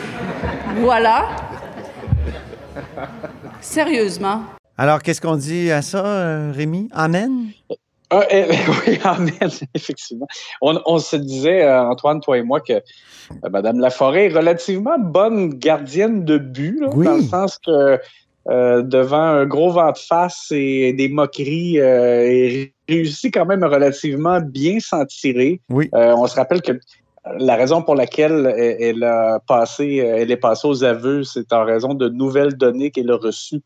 Voilà. 0.77 1.27
Sérieusement. 3.59 4.43
Alors, 4.77 5.01
qu'est-ce 5.01 5.19
qu'on 5.19 5.35
dit 5.35 5.71
à 5.71 5.81
ça, 5.81 6.51
Rémi? 6.51 6.89
Amen? 6.93 7.47
Ah, 8.11 8.25
eh, 8.29 8.45
oui, 8.87 8.99
amen, 9.03 9.49
effectivement. 9.75 10.27
On, 10.61 10.79
on 10.85 10.97
se 10.97 11.15
disait, 11.15 11.63
euh, 11.63 11.83
Antoine, 11.83 12.21
toi 12.21 12.37
et 12.37 12.43
moi, 12.43 12.59
que 12.59 12.73
euh, 12.73 13.49
Mme 13.51 13.79
Laforêt 13.79 14.25
est 14.25 14.35
relativement 14.35 14.97
bonne 14.97 15.49
gardienne 15.53 16.25
de 16.25 16.37
but, 16.37 16.79
là, 16.79 16.89
Oui. 16.93 17.05
dans 17.05 17.17
le 17.17 17.23
sens 17.23 17.59
que 17.63 17.99
euh, 18.49 18.81
devant 18.81 19.21
un 19.21 19.45
gros 19.45 19.69
vent 19.71 19.91
de 19.91 19.97
face 19.97 20.47
et 20.51 20.93
des 20.93 21.07
moqueries, 21.07 21.79
euh, 21.79 22.25
elle 22.27 22.69
réussit 22.87 23.31
quand 23.31 23.45
même 23.45 23.61
à 23.63 23.67
relativement 23.67 24.39
bien 24.41 24.79
s'en 24.79 25.05
tirer. 25.05 25.61
Oui. 25.69 25.89
Euh, 25.93 26.15
on 26.17 26.25
se 26.25 26.35
rappelle 26.35 26.61
que 26.61 26.79
la 27.25 27.55
raison 27.55 27.81
pour 27.81 27.95
laquelle 27.95 28.53
elle, 28.79 29.03
a 29.03 29.39
passé, 29.39 29.99
euh, 29.99 30.17
elle 30.19 30.31
est 30.31 30.37
passée 30.37 30.67
aux 30.67 30.83
aveux, 30.83 31.23
c'est 31.23 31.51
en 31.53 31.65
raison 31.65 31.93
de 31.93 32.09
nouvelles 32.09 32.55
données 32.55 32.91
qu'elle 32.91 33.11
a 33.11 33.17
reçues, 33.17 33.61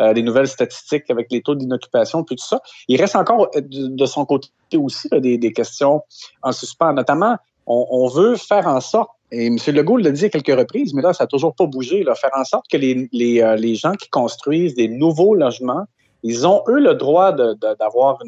euh, 0.00 0.12
des 0.12 0.22
nouvelles 0.22 0.48
statistiques 0.48 1.10
avec 1.10 1.28
les 1.30 1.42
taux 1.42 1.54
d'inoccupation, 1.54 2.24
puis 2.24 2.36
tout 2.36 2.44
ça. 2.44 2.60
Il 2.88 3.00
reste 3.00 3.16
encore 3.16 3.48
euh, 3.56 3.60
de, 3.62 4.06
son 4.06 4.24
côté 4.24 4.48
aussi 4.76 5.08
là, 5.10 5.20
des, 5.20 5.38
des 5.38 5.52
questions 5.52 6.02
en 6.42 6.52
suspens. 6.52 6.92
Notamment, 6.92 7.36
on, 7.66 7.86
on 7.90 8.08
veut 8.08 8.36
faire 8.36 8.66
en 8.66 8.80
sorte, 8.80 9.10
et 9.32 9.46
M. 9.46 9.56
Legault 9.68 9.96
l'a 9.96 10.10
dit 10.10 10.26
à 10.26 10.28
quelques 10.28 10.56
reprises, 10.56 10.94
mais 10.94 11.02
là, 11.02 11.12
ça 11.12 11.24
n'a 11.24 11.28
toujours 11.28 11.54
pas 11.54 11.66
bougé, 11.66 12.04
là, 12.04 12.14
faire 12.14 12.30
en 12.36 12.44
sorte 12.44 12.66
que 12.70 12.76
les, 12.76 13.08
les, 13.12 13.42
euh, 13.42 13.56
les 13.56 13.74
gens 13.74 13.92
qui 13.92 14.08
construisent 14.08 14.74
des 14.74 14.88
nouveaux 14.88 15.34
logements, 15.34 15.84
ils 16.22 16.46
ont, 16.46 16.62
eux, 16.68 16.78
le 16.78 16.94
droit 16.94 17.32
d'avoir 17.32 18.18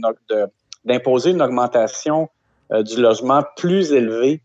d'imposer 0.84 1.30
une 1.30 1.42
augmentation 1.42 2.28
euh, 2.72 2.82
du 2.82 3.00
logement 3.00 3.44
plus 3.56 3.92
élevée 3.92 4.42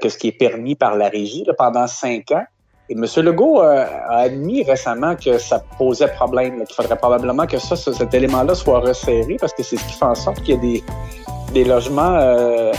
que 0.00 0.08
ce 0.08 0.16
qui 0.18 0.28
est 0.28 0.38
permis 0.38 0.74
par 0.74 0.96
la 0.96 1.08
régie 1.08 1.44
pendant 1.58 1.86
cinq 1.86 2.30
ans. 2.32 2.44
Et 2.88 2.92
M. 2.92 3.04
Legault 3.24 3.62
euh, 3.62 3.84
a 4.08 4.18
admis 4.18 4.62
récemment 4.62 5.16
que 5.16 5.38
ça 5.38 5.60
posait 5.76 6.06
problème, 6.06 6.62
qu'il 6.64 6.74
faudrait 6.76 6.96
probablement 6.96 7.44
que 7.46 7.58
ça, 7.58 7.74
ce- 7.74 7.92
cet 7.92 8.14
élément-là 8.14 8.54
soit 8.54 8.78
resserré 8.78 9.36
parce 9.40 9.52
que 9.54 9.64
c'est 9.64 9.76
ce 9.76 9.84
qui 9.86 9.94
fait 9.94 10.04
en 10.04 10.14
sorte 10.14 10.40
qu'il 10.42 10.54
y 10.54 10.58
a 10.58 10.60
des, 10.60 10.84
des 11.52 11.64
logements 11.64 12.14
euh, 12.14 12.70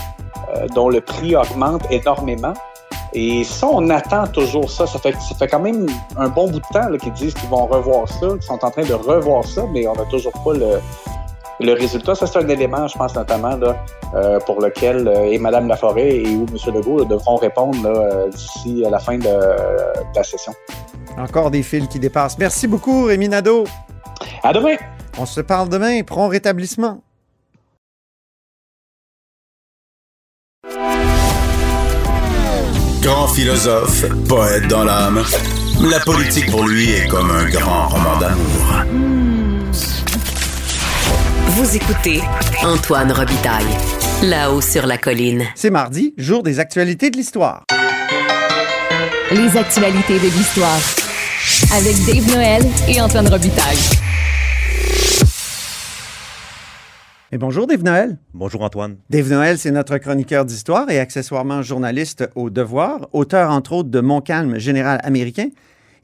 euh, 0.56 0.66
dont 0.74 0.88
le 0.88 1.02
prix 1.02 1.36
augmente 1.36 1.82
énormément. 1.90 2.54
Et 3.12 3.44
ça, 3.44 3.66
on 3.70 3.90
attend 3.90 4.26
toujours 4.28 4.70
ça. 4.70 4.86
Ça 4.86 4.98
fait, 4.98 5.12
ça 5.12 5.34
fait 5.38 5.46
quand 5.48 5.60
même 5.60 5.86
un 6.16 6.28
bon 6.28 6.48
bout 6.50 6.60
de 6.60 6.72
temps 6.72 6.88
qu'ils 6.96 7.12
disent 7.12 7.34
qu'ils 7.34 7.48
vont 7.50 7.66
revoir 7.66 8.08
ça, 8.08 8.28
qu'ils 8.28 8.42
sont 8.42 8.64
en 8.64 8.70
train 8.70 8.84
de 8.84 8.94
revoir 8.94 9.44
ça, 9.44 9.62
mais 9.74 9.86
on 9.86 9.94
n'a 9.94 10.04
toujours 10.06 10.32
pas 10.44 10.54
le, 10.54 10.80
le 11.60 11.72
résultat. 11.72 12.14
Ça, 12.14 12.26
c'est 12.26 12.38
un 12.38 12.48
élément, 12.48 12.86
je 12.86 12.96
pense, 12.96 13.14
notamment, 13.14 13.56
là, 13.56 13.76
euh, 14.14 14.38
pour 14.40 14.60
lequel 14.60 15.08
euh, 15.08 15.32
et 15.32 15.38
Mme 15.38 15.68
Laforêt 15.68 16.16
et 16.16 16.36
ou 16.36 16.46
M. 16.46 16.74
Legault 16.74 16.98
là, 16.98 17.04
devront 17.04 17.36
répondre 17.36 17.78
euh, 17.84 18.28
d'ici 18.28 18.84
à 18.86 18.90
la 18.90 18.98
fin 18.98 19.18
de, 19.18 19.24
de 19.24 20.16
la 20.16 20.22
session. 20.22 20.52
Encore 21.16 21.50
des 21.50 21.62
fils 21.62 21.88
qui 21.88 21.98
dépassent. 21.98 22.38
Merci 22.38 22.66
beaucoup, 22.66 23.04
Rémi 23.04 23.28
Nadeau. 23.28 23.64
À 24.42 24.52
demain! 24.52 24.76
On 25.18 25.26
se 25.26 25.40
parle 25.40 25.68
demain. 25.68 26.02
Prompt 26.02 26.28
rétablissement. 26.28 27.00
Grand 33.02 33.28
philosophe, 33.28 34.04
poète 34.28 34.68
dans 34.68 34.84
l'âme, 34.84 35.22
la 35.90 35.98
politique 36.00 36.50
pour 36.50 36.64
lui 36.64 36.90
est 36.90 37.08
comme 37.08 37.30
un 37.30 37.48
grand 37.48 37.88
roman 37.88 38.18
d'amour. 38.18 38.84
Vous 41.58 41.74
écoutez 41.74 42.20
Antoine 42.62 43.10
Robitaille, 43.10 43.66
là-haut 44.22 44.60
sur 44.60 44.86
la 44.86 44.96
colline. 44.96 45.42
C'est 45.56 45.70
mardi, 45.70 46.14
jour 46.16 46.44
des 46.44 46.60
actualités 46.60 47.10
de 47.10 47.16
l'histoire. 47.16 47.64
Les 49.32 49.56
actualités 49.56 50.20
de 50.20 50.36
l'histoire. 50.36 50.78
Avec 51.76 51.96
Dave 52.06 52.32
Noël 52.32 52.62
et 52.88 53.00
Antoine 53.00 53.26
Robitaille. 53.26 53.76
Et 57.32 57.38
bonjour, 57.38 57.66
Dave 57.66 57.82
Noël. 57.82 58.18
Bonjour 58.34 58.62
Antoine. 58.62 58.98
Dave 59.10 59.28
Noël, 59.28 59.58
c'est 59.58 59.72
notre 59.72 59.98
chroniqueur 59.98 60.44
d'histoire 60.44 60.88
et 60.92 61.00
accessoirement 61.00 61.62
journaliste 61.62 62.30
au 62.36 62.50
Devoir, 62.50 63.08
auteur 63.12 63.50
entre 63.50 63.72
autres 63.72 63.90
de 63.90 63.98
Montcalm, 63.98 64.60
général 64.60 65.00
américain. 65.02 65.48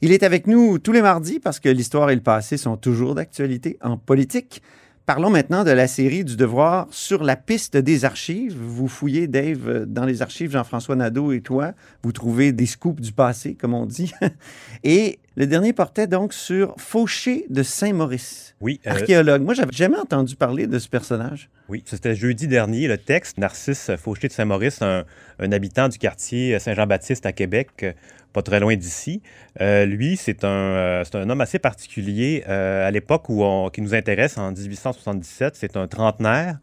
Il 0.01 0.11
est 0.11 0.23
avec 0.23 0.47
nous 0.47 0.79
tous 0.79 0.91
les 0.91 1.01
mardis 1.01 1.39
parce 1.39 1.61
que 1.61 1.69
l'histoire 1.69 2.09
et 2.09 2.15
le 2.15 2.21
passé 2.21 2.57
sont 2.57 2.75
toujours 2.75 3.15
d'actualité 3.15 3.77
en 3.81 3.95
politique. 3.95 4.61
Parlons 5.05 5.29
maintenant 5.29 5.63
de 5.63 5.69
la 5.69 5.85
série 5.85 6.23
du 6.23 6.35
Devoir 6.35 6.87
sur 6.89 7.23
la 7.23 7.35
piste 7.35 7.77
des 7.77 8.05
archives. 8.05 8.57
Vous 8.59 8.87
fouillez, 8.87 9.27
Dave, 9.27 9.85
dans 9.85 10.03
les 10.03 10.23
archives, 10.23 10.49
Jean-François 10.49 10.95
Nadeau 10.95 11.31
et 11.31 11.41
toi, 11.41 11.73
vous 12.01 12.11
trouvez 12.11 12.51
des 12.51 12.65
scoops 12.65 12.99
du 12.99 13.11
passé, 13.11 13.53
comme 13.53 13.75
on 13.75 13.85
dit. 13.85 14.11
Et 14.83 15.19
le 15.35 15.47
dernier 15.47 15.73
portait 15.73 16.07
donc 16.07 16.33
sur 16.33 16.75
Fauché 16.77 17.45
de 17.49 17.61
Saint-Maurice. 17.63 18.55
Oui. 18.61 18.79
euh, 18.87 18.91
Archéologue. 18.91 19.41
Moi, 19.41 19.53
j'avais 19.53 19.71
jamais 19.73 19.97
entendu 19.97 20.35
parler 20.35 20.65
de 20.67 20.79
ce 20.79 20.87
personnage. 20.87 21.49
Oui, 21.67 21.83
c'était 21.85 22.15
jeudi 22.15 22.47
dernier. 22.47 22.87
Le 22.87 22.97
texte, 22.97 23.37
Narcisse 23.37 23.91
Fauché 23.97 24.27
de 24.27 24.33
Saint-Maurice, 24.33 24.81
un, 24.81 25.03
un 25.39 25.51
habitant 25.51 25.89
du 25.89 25.97
quartier 25.97 26.57
Saint-Jean-Baptiste 26.59 27.25
à 27.25 27.31
Québec, 27.33 27.69
euh, 27.83 27.91
pas 28.33 28.41
très 28.41 28.59
loin 28.59 28.75
d'ici. 28.75 29.21
Euh, 29.61 29.85
lui, 29.85 30.15
c'est 30.17 30.43
un, 30.43 30.47
euh, 30.47 31.03
homme 31.13 31.41
assez 31.41 31.59
particulier 31.59 32.43
à 32.45 32.91
l'époque 32.91 33.29
où 33.29 33.43
on- 33.43 33.69
qui 33.69 33.81
nous 33.81 33.93
intéresse, 33.95 34.37
en 34.37 34.51
1877. 34.51 35.55
C'est 35.55 35.77
un 35.77 35.87
trentenaire. 35.87 36.57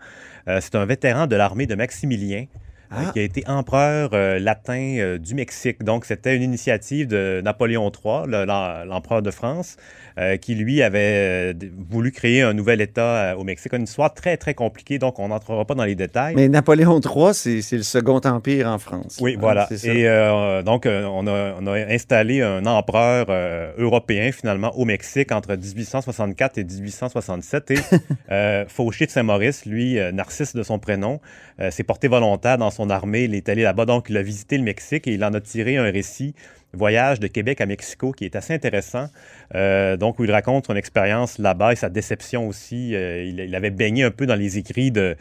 C'est 0.60 0.74
un 0.74 0.84
vétéran 0.86 1.26
de 1.28 1.36
l'armée 1.36 1.66
de 1.66 1.74
Maximilien. 1.76 2.46
Euh, 2.92 2.96
Ah. 3.08 3.10
qui 3.12 3.18
a 3.20 3.22
été 3.22 3.42
empereur 3.48 4.10
euh, 4.12 4.38
latin 4.38 4.96
euh, 4.98 5.18
du 5.18 5.34
Mexique. 5.34 5.82
Donc, 5.82 6.04
c'était 6.04 6.36
une 6.36 6.42
initiative 6.42 7.06
de 7.08 7.40
Napoléon 7.42 7.90
III, 7.90 8.26
le- 8.26 8.44
l'em- 8.44 8.86
l'empereur 8.88 9.22
de 9.22 9.30
France, 9.30 9.76
euh, 10.18 10.36
qui, 10.36 10.54
lui, 10.54 10.82
avait 10.82 11.52
euh, 11.52 11.54
voulu 11.90 12.12
créer 12.12 12.42
un 12.42 12.52
nouvel 12.52 12.80
État 12.80 13.32
euh, 13.32 13.34
au 13.36 13.44
Mexique. 13.44 13.72
Une 13.72 13.84
histoire 13.84 14.12
très, 14.12 14.36
très 14.36 14.54
compliquée, 14.54 14.98
donc 14.98 15.18
on 15.18 15.28
n'entrera 15.28 15.64
pas 15.64 15.74
dans 15.74 15.84
les 15.84 15.94
détails. 15.94 16.34
Mais 16.36 16.48
Napoléon 16.48 17.00
III, 17.00 17.32
c'est 17.62 17.76
le 17.76 17.82
second 17.82 18.20
empire 18.24 18.68
en 18.68 18.78
France. 18.78 19.18
Oui, 19.20 19.34
Hein, 19.34 19.38
voilà. 19.40 19.68
Et 19.84 20.06
euh, 20.06 20.62
donc, 20.62 20.84
euh, 20.86 21.04
on, 21.06 21.26
a, 21.26 21.54
on 21.58 21.66
a 21.66 21.72
installé 21.92 22.42
un 22.42 22.66
empereur 22.66 23.26
euh, 23.30 23.72
européen, 23.78 24.30
finalement, 24.32 24.70
au 24.76 24.84
Mexique 24.84 25.32
entre 25.32 25.56
1864 25.56 26.58
et 26.58 26.64
1867. 26.64 27.70
Et 27.70 27.74
euh, 28.30 28.64
Fauché 28.68 29.06
de 29.06 29.10
Saint-Maurice, 29.10 29.64
lui, 29.66 29.98
euh, 29.98 30.12
Narcisse 30.12 30.54
de 30.54 30.62
son 30.62 30.78
prénom, 30.78 31.20
euh, 31.60 31.70
s'est 31.70 31.82
porté 31.84 32.08
volontaire 32.08 32.58
dans 32.58 32.70
son 32.70 32.90
armée. 32.90 33.24
Il 33.24 33.34
est 33.34 33.48
allé 33.48 33.62
là-bas, 33.62 33.84
donc 33.86 34.06
il 34.10 34.16
a 34.16 34.22
visité 34.22 34.56
le 34.58 34.64
Mexique 34.64 35.06
et 35.06 35.12
il 35.12 35.24
en 35.24 35.32
a 35.34 35.40
tiré 35.40 35.76
un 35.76 35.90
récit, 35.90 36.34
Voyage 36.74 37.20
de 37.20 37.26
Québec 37.26 37.60
à 37.60 37.66
Mexico, 37.66 38.12
qui 38.12 38.24
est 38.24 38.34
assez 38.34 38.54
intéressant. 38.54 39.06
Euh, 39.54 39.98
donc, 39.98 40.18
où 40.18 40.24
il 40.24 40.30
raconte 40.32 40.66
son 40.66 40.74
expérience 40.76 41.38
là-bas 41.38 41.72
et 41.72 41.76
sa 41.76 41.90
déception 41.90 42.48
aussi. 42.48 42.94
Euh, 42.94 43.22
il, 43.24 43.40
il 43.40 43.54
avait 43.54 43.70
baigné 43.70 44.04
un 44.04 44.10
peu 44.10 44.24
dans 44.24 44.36
les 44.36 44.56
écrits 44.56 44.90
de 44.90 45.14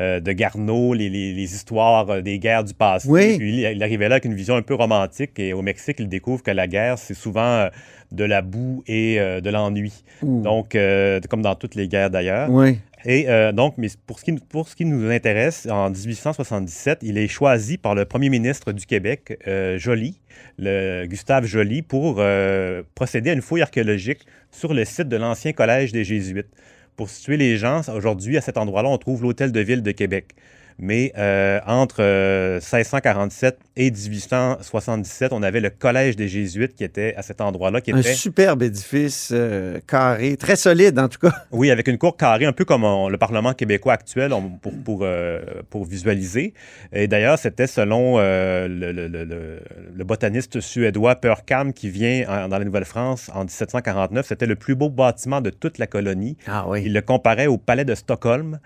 euh, 0.00 0.20
de 0.20 0.32
Garneau, 0.32 0.92
les, 0.92 1.08
les- 1.08 1.32
les 1.32 1.54
histoires 1.54 2.08
euh, 2.10 2.20
des 2.20 2.38
guerres 2.38 2.62
du 2.62 2.74
passé. 2.74 3.08
Oui. 3.08 3.38
Puis 3.38 3.62
il, 3.62 3.82
arrivait 3.82 4.08
là 4.08 4.16
avec 4.16 4.26
une 4.26 4.34
vision 4.34 4.54
un 4.54 4.62
peu 4.62 4.74
romantique 4.74 5.38
et 5.38 5.54
au 5.54 5.62
Mexique, 5.62 5.96
il 5.98 6.08
découvre 6.10 6.42
que 6.42 6.50
la 6.50 6.66
guerre, 6.66 6.98
c'est 6.98 7.14
souvent 7.14 7.40
euh, 7.40 7.68
de 8.12 8.24
la 8.24 8.42
boue 8.42 8.82
et 8.86 9.18
euh, 9.18 9.40
de 9.40 9.48
l'ennui. 9.50 10.04
Donc, 10.22 10.74
euh, 10.74 11.20
comme 11.30 11.40
dans 11.42 11.54
toutes 11.54 11.74
les 11.74 11.88
guerres 11.88 12.10
d'ailleurs. 12.10 12.50
Oui. 12.50 12.78
Et 13.04 13.28
euh, 13.28 13.52
donc, 13.52 13.76
pour 14.06 14.18
ce, 14.18 14.74
qui, 14.74 14.84
nous 14.84 15.10
intéresse, 15.10 15.68
en 15.70 15.90
1877, 15.90 17.00
il 17.02 17.16
est 17.16 17.28
choisi 17.28 17.78
par 17.78 17.94
le 17.94 18.04
premier 18.04 18.28
ministre 18.28 18.72
du 18.72 18.86
Québec, 18.86 19.38
euh, 19.46 19.78
Joly, 19.78 20.20
Gustave 20.58 21.44
Joly, 21.44 21.82
pour 21.82 22.16
euh, 22.18 22.82
procéder 22.94 23.30
à 23.30 23.32
une 23.34 23.42
fouille 23.42 23.62
archéologique 23.62 24.26
sur 24.50 24.74
le 24.74 24.84
site 24.84 25.08
de 25.08 25.16
l'ancien 25.16 25.52
collège 25.52 25.92
des 25.92 26.02
Jésuites 26.02 26.48
Pour 26.96 27.08
situer 27.08 27.36
les 27.36 27.56
gens, 27.56 27.82
aujourd'hui, 27.94 28.36
à 28.36 28.40
cet 28.40 28.56
endroit-là, 28.56 28.88
on 28.88 28.98
trouve 28.98 29.22
l'Hôtel 29.22 29.52
de 29.52 29.60
Ville 29.60 29.82
de 29.82 29.92
Québec. 29.92 30.34
Mais 30.80 31.12
euh, 31.18 31.58
entre 31.66 31.96
euh, 32.00 32.54
1647 32.60 33.58
et 33.76 33.90
1877, 33.90 35.32
on 35.32 35.42
avait 35.42 35.60
le 35.60 35.70
Collège 35.70 36.14
des 36.14 36.28
Jésuites 36.28 36.74
qui 36.74 36.84
était 36.84 37.14
à 37.16 37.22
cet 37.22 37.40
endroit-là. 37.40 37.80
Qui 37.80 37.92
Un 37.92 37.98
était, 37.98 38.14
superbe 38.14 38.62
édifice 38.62 39.30
euh, 39.32 39.80
carré, 39.86 40.36
très 40.36 40.56
solide 40.56 40.98
en 40.98 41.08
tout 41.08 41.18
cas. 41.18 41.32
Oui, 41.50 41.70
avec 41.70 41.88
une 41.88 41.98
cour 41.98 42.16
carrée, 42.16 42.44
un 42.46 42.52
peu 42.52 42.64
comme 42.64 42.84
on- 42.84 43.08
le 43.08 43.18
Parlement 43.18 43.54
québécois 43.54 43.94
actuel, 43.94 44.32
on- 44.32 44.50
pour, 44.50 44.72
pour, 44.84 45.00
euh, 45.02 45.40
pour 45.70 45.84
visualiser. 45.84 46.54
Et 46.92 47.08
d'ailleurs, 47.08 47.38
c'était 47.38 47.66
selon 47.66 48.18
le, 48.18 48.68
le- 48.68 49.08
le- 49.08 49.24
le- 49.24 49.60
le 49.94 50.04
botaniste 50.04 50.60
suédois 50.60 51.16
Perkam 51.16 51.72
qui 51.72 51.90
vient 51.90 52.24
en- 52.28 52.48
dans 52.48 52.58
la 52.58 52.64
Nouvelle-France 52.64 53.30
en 53.34 53.40
1749. 53.44 54.26
C'était 54.26 54.46
le 54.46 54.54
plus 54.56 54.74
beau 54.76 54.90
bâtiment 54.90 55.40
de 55.40 55.50
toute 55.50 55.78
la 55.78 55.86
colonie. 55.86 56.36
Ah 56.46 56.66
oui. 56.68 56.82
Il 56.86 56.94
le 56.94 57.00
comparait 57.02 57.46
au 57.48 57.58
palais 57.58 57.84
de 57.84 57.94
Stockholm 57.94 58.58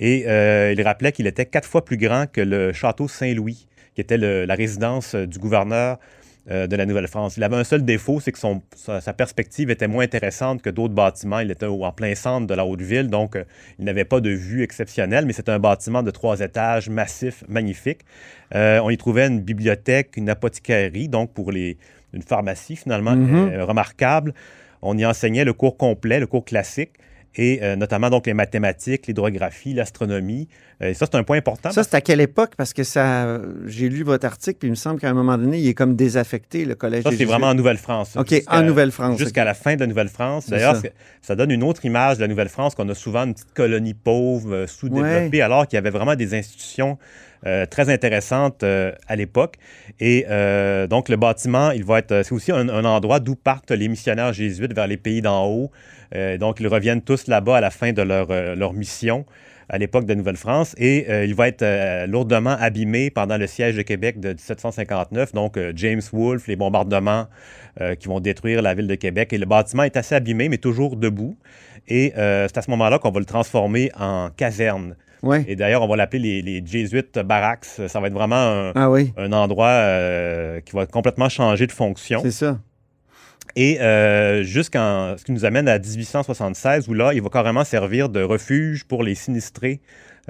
et 0.00 0.24
euh, 0.26 0.72
il 0.76 0.82
rappelait 0.82 1.12
qu'il 1.12 1.28
était 1.28 1.46
quatre 1.46 1.68
fois 1.68 1.84
plus 1.84 1.96
grand 1.98 2.26
que 2.26 2.40
le 2.40 2.72
château 2.72 3.06
Saint-Louis, 3.06 3.66
qui 3.94 4.00
était 4.00 4.16
le- 4.18 4.44
la 4.46 4.54
résidence 4.54 5.14
euh, 5.14 5.26
du 5.26 5.38
gouverneur 5.38 5.98
euh, 6.50 6.66
de 6.66 6.74
la 6.74 6.86
Nouvelle-France. 6.86 7.36
Il 7.36 7.44
avait 7.44 7.56
un 7.56 7.64
seul 7.64 7.84
défaut, 7.84 8.18
c'est 8.18 8.32
que 8.32 8.38
son, 8.38 8.62
sa, 8.74 9.02
sa 9.02 9.12
perspective 9.12 9.68
était 9.70 9.88
moins 9.88 10.04
intéressante 10.04 10.62
que 10.62 10.70
d'autres 10.70 10.94
bâtiments. 10.94 11.40
Il 11.40 11.50
était 11.50 11.66
en 11.66 11.92
plein 11.92 12.14
centre 12.14 12.46
de 12.46 12.54
la 12.54 12.64
Haute-Ville, 12.64 13.08
donc 13.08 13.36
euh, 13.36 13.44
il 13.78 13.84
n'avait 13.84 14.06
pas 14.06 14.20
de 14.20 14.30
vue 14.30 14.62
exceptionnelle, 14.62 15.26
mais 15.26 15.34
c'était 15.34 15.52
un 15.52 15.58
bâtiment 15.58 16.02
de 16.02 16.10
trois 16.10 16.40
étages, 16.40 16.88
massif, 16.88 17.44
magnifique. 17.46 18.00
Euh, 18.54 18.80
on 18.82 18.88
y 18.88 18.96
trouvait 18.96 19.26
une 19.26 19.40
bibliothèque, 19.40 20.16
une 20.16 20.30
apothicarie, 20.30 21.08
donc 21.08 21.34
pour 21.34 21.52
les, 21.52 21.76
une 22.14 22.22
pharmacie 22.22 22.74
finalement 22.76 23.14
Mhm. 23.16 23.50
euh, 23.52 23.64
remarquable. 23.66 24.32
On 24.82 24.96
y 24.96 25.04
enseignait 25.04 25.44
le 25.44 25.52
cours 25.52 25.76
complet, 25.76 26.18
le 26.20 26.26
cours 26.26 26.46
classique, 26.46 26.92
et 27.36 27.60
euh, 27.62 27.76
notamment 27.76 28.10
donc 28.10 28.26
les 28.26 28.34
mathématiques, 28.34 29.06
l'hydrographie, 29.06 29.72
l'astronomie. 29.74 30.48
Euh, 30.82 30.94
ça, 30.94 31.06
c'est 31.06 31.16
un 31.16 31.22
point 31.22 31.36
important. 31.36 31.70
Ça, 31.70 31.84
c'est 31.84 31.94
à 31.94 32.00
quelle 32.00 32.20
époque? 32.20 32.52
Parce 32.56 32.72
que 32.72 32.82
ça, 32.84 33.40
j'ai 33.66 33.88
lu 33.88 34.02
votre 34.02 34.26
article, 34.26 34.58
puis 34.58 34.68
il 34.68 34.72
me 34.72 34.76
semble 34.76 34.98
qu'à 34.98 35.10
un 35.10 35.14
moment 35.14 35.36
donné, 35.38 35.58
il 35.58 35.68
est 35.68 35.74
comme 35.74 35.94
désaffecté, 35.94 36.64
le 36.64 36.74
collège 36.74 37.04
Ça, 37.04 37.10
c'est 37.16 37.24
vraiment 37.24 37.48
en. 37.48 37.54
Nouvelle-France. 37.54 38.16
OK, 38.16 38.34
en 38.48 38.62
Nouvelle-France. 38.62 39.18
Jusqu'à 39.18 39.44
la 39.44 39.54
fin 39.54 39.74
de 39.74 39.80
la 39.80 39.86
Nouvelle-France. 39.86 40.48
D'ailleurs, 40.48 40.80
ça. 41.20 41.36
donne 41.36 41.50
une 41.50 41.62
autre 41.62 41.84
image 41.84 42.16
de 42.16 42.22
la 42.22 42.28
Nouvelle-France 42.28 42.74
qu'on 42.74 42.88
a 42.88 42.94
souvent 42.94 43.24
une 43.24 43.34
petite 43.34 43.52
colonie 43.54 43.94
pauvre, 43.94 44.54
euh, 44.54 44.66
sous-développée, 44.66 45.38
Ouais. 45.38 45.40
alors 45.42 45.66
qu'il 45.66 45.76
y 45.76 45.78
avait 45.78 45.90
vraiment 45.90 46.16
des 46.16 46.34
institutions 46.34 46.98
euh, 47.46 47.64
très 47.64 47.88
intéressantes 47.90 48.62
euh, 48.64 48.92
à 49.08 49.16
l'époque. 49.16 49.56
Et 49.98 50.26
euh, 50.28 50.86
donc, 50.86 51.08
le 51.08 51.16
bâtiment, 51.16 51.70
il 51.70 51.84
va 51.84 51.98
être, 51.98 52.22
c'est 52.22 52.32
aussi 52.32 52.52
un, 52.52 52.68
un 52.68 52.84
endroit 52.84 53.18
d'où 53.20 53.34
partent 53.34 53.70
les 53.70 53.88
missionnaires 53.88 54.32
jésuites 54.32 54.74
vers 54.74 54.86
les 54.86 54.98
pays 54.98 55.22
d'en 55.22 55.46
haut. 55.46 55.70
Euh, 56.14 56.38
donc, 56.38 56.60
ils 56.60 56.66
reviennent 56.68 57.02
tous 57.02 57.26
là-bas 57.26 57.58
à 57.58 57.60
la 57.60 57.70
fin 57.70 57.92
de 57.92 58.02
leur, 58.02 58.28
euh, 58.30 58.54
leur 58.54 58.72
mission 58.72 59.24
à 59.72 59.78
l'époque 59.78 60.04
de 60.04 60.14
Nouvelle-France 60.14 60.74
et 60.78 61.06
euh, 61.08 61.24
il 61.24 61.34
va 61.36 61.46
être 61.46 61.62
euh, 61.62 62.04
lourdement 62.08 62.56
abîmé 62.58 63.08
pendant 63.10 63.36
le 63.36 63.46
siège 63.46 63.76
de 63.76 63.82
Québec 63.82 64.18
de 64.18 64.30
1759. 64.30 65.32
Donc, 65.32 65.56
euh, 65.56 65.72
James 65.76 66.00
Wolfe, 66.12 66.48
les 66.48 66.56
bombardements 66.56 67.26
qui 68.00 68.08
vont 68.08 68.18
détruire 68.20 68.60
la 68.62 68.74
ville 68.74 68.88
de 68.88 68.96
Québec. 68.96 69.32
Et 69.32 69.38
le 69.38 69.46
bâtiment 69.46 69.84
est 69.84 69.96
assez 69.96 70.14
abîmé, 70.14 70.48
mais 70.48 70.58
toujours 70.58 70.96
debout. 70.96 71.38
Et 71.88 72.12
c'est 72.14 72.58
à 72.58 72.62
ce 72.62 72.70
moment-là 72.72 72.98
qu'on 72.98 73.12
va 73.12 73.20
le 73.20 73.26
transformer 73.26 73.90
en 73.98 74.28
caserne. 74.36 74.96
Ouais. 75.22 75.44
Et 75.46 75.54
d'ailleurs, 75.54 75.80
on 75.82 75.86
va 75.88 75.96
l'appeler 75.96 76.42
les, 76.42 76.60
les 76.60 76.66
Jésuites 76.66 77.18
Barracks. 77.20 77.64
Ça 77.64 78.00
va 78.00 78.08
être 78.08 78.12
vraiment 78.12 78.34
un, 78.36 78.72
Ah 78.74 78.90
oui. 78.90 79.14
un 79.16 79.32
endroit 79.32 79.80
qui 80.66 80.74
va 80.74 80.84
complètement 80.86 81.28
changer 81.28 81.66
de 81.68 81.72
fonction. 81.72 82.20
C'est 82.22 82.32
ça. 82.32 82.58
Et 83.56 83.80
euh, 83.80 84.42
jusqu'en 84.42 85.16
ce 85.16 85.24
qui 85.24 85.32
nous 85.32 85.44
amène 85.44 85.68
à 85.68 85.78
1876, 85.78 86.88
où 86.88 86.94
là, 86.94 87.12
il 87.14 87.22
va 87.22 87.28
carrément 87.28 87.64
servir 87.64 88.08
de 88.08 88.22
refuge 88.22 88.84
pour 88.84 89.02
les 89.02 89.14
sinistrés 89.14 89.80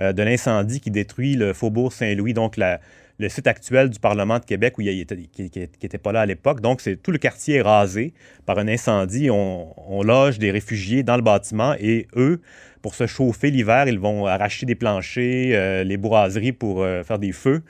euh, 0.00 0.12
de 0.12 0.22
l'incendie 0.22 0.80
qui 0.80 0.90
détruit 0.90 1.34
le 1.34 1.52
faubourg 1.52 1.92
Saint-Louis, 1.92 2.32
donc 2.32 2.56
le 2.56 3.28
site 3.28 3.46
actuel 3.46 3.90
du 3.90 3.98
Parlement 3.98 4.38
de 4.38 4.44
Québec 4.44 4.78
où 4.78 4.80
il 4.80 4.96
n'était 4.96 5.98
pas 5.98 6.12
là 6.12 6.22
à 6.22 6.26
l'époque. 6.26 6.60
Donc, 6.60 6.80
c'est 6.80 6.96
tout 6.96 7.10
le 7.10 7.18
quartier 7.18 7.56
est 7.56 7.62
rasé 7.62 8.14
par 8.46 8.58
un 8.58 8.68
incendie. 8.68 9.28
On 9.30 10.02
loge 10.02 10.38
des 10.38 10.50
réfugiés 10.50 11.02
dans 11.02 11.16
le 11.16 11.22
bâtiment 11.22 11.74
et 11.78 12.06
eux, 12.16 12.40
pour 12.82 12.94
se 12.94 13.06
chauffer 13.06 13.50
l'hiver, 13.50 13.88
ils 13.88 13.98
vont 13.98 14.26
arracher 14.26 14.66
des 14.66 14.74
planchers, 14.74 15.52
euh, 15.52 15.84
les 15.84 15.96
bourraseries 15.96 16.52
pour 16.52 16.82
euh, 16.82 17.02
faire 17.02 17.18
des 17.18 17.32
feux. 17.32 17.62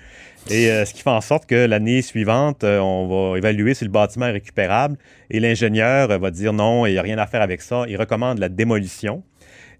Et 0.48 0.70
euh, 0.70 0.84
ce 0.84 0.94
qui 0.94 1.02
fait 1.02 1.10
en 1.10 1.20
sorte 1.20 1.46
que 1.46 1.66
l'année 1.66 2.02
suivante, 2.02 2.64
on 2.64 3.32
va 3.32 3.38
évaluer 3.38 3.74
si 3.74 3.84
le 3.84 3.90
bâtiment 3.90 4.26
est 4.26 4.32
récupérable. 4.32 4.96
Et 5.30 5.40
l'ingénieur 5.40 6.08
va 6.18 6.30
dire 6.30 6.52
non, 6.52 6.86
il 6.86 6.92
n'y 6.92 6.98
a 6.98 7.02
rien 7.02 7.18
à 7.18 7.26
faire 7.26 7.42
avec 7.42 7.60
ça. 7.62 7.84
Il 7.88 7.96
recommande 7.96 8.38
la 8.38 8.48
démolition. 8.48 9.22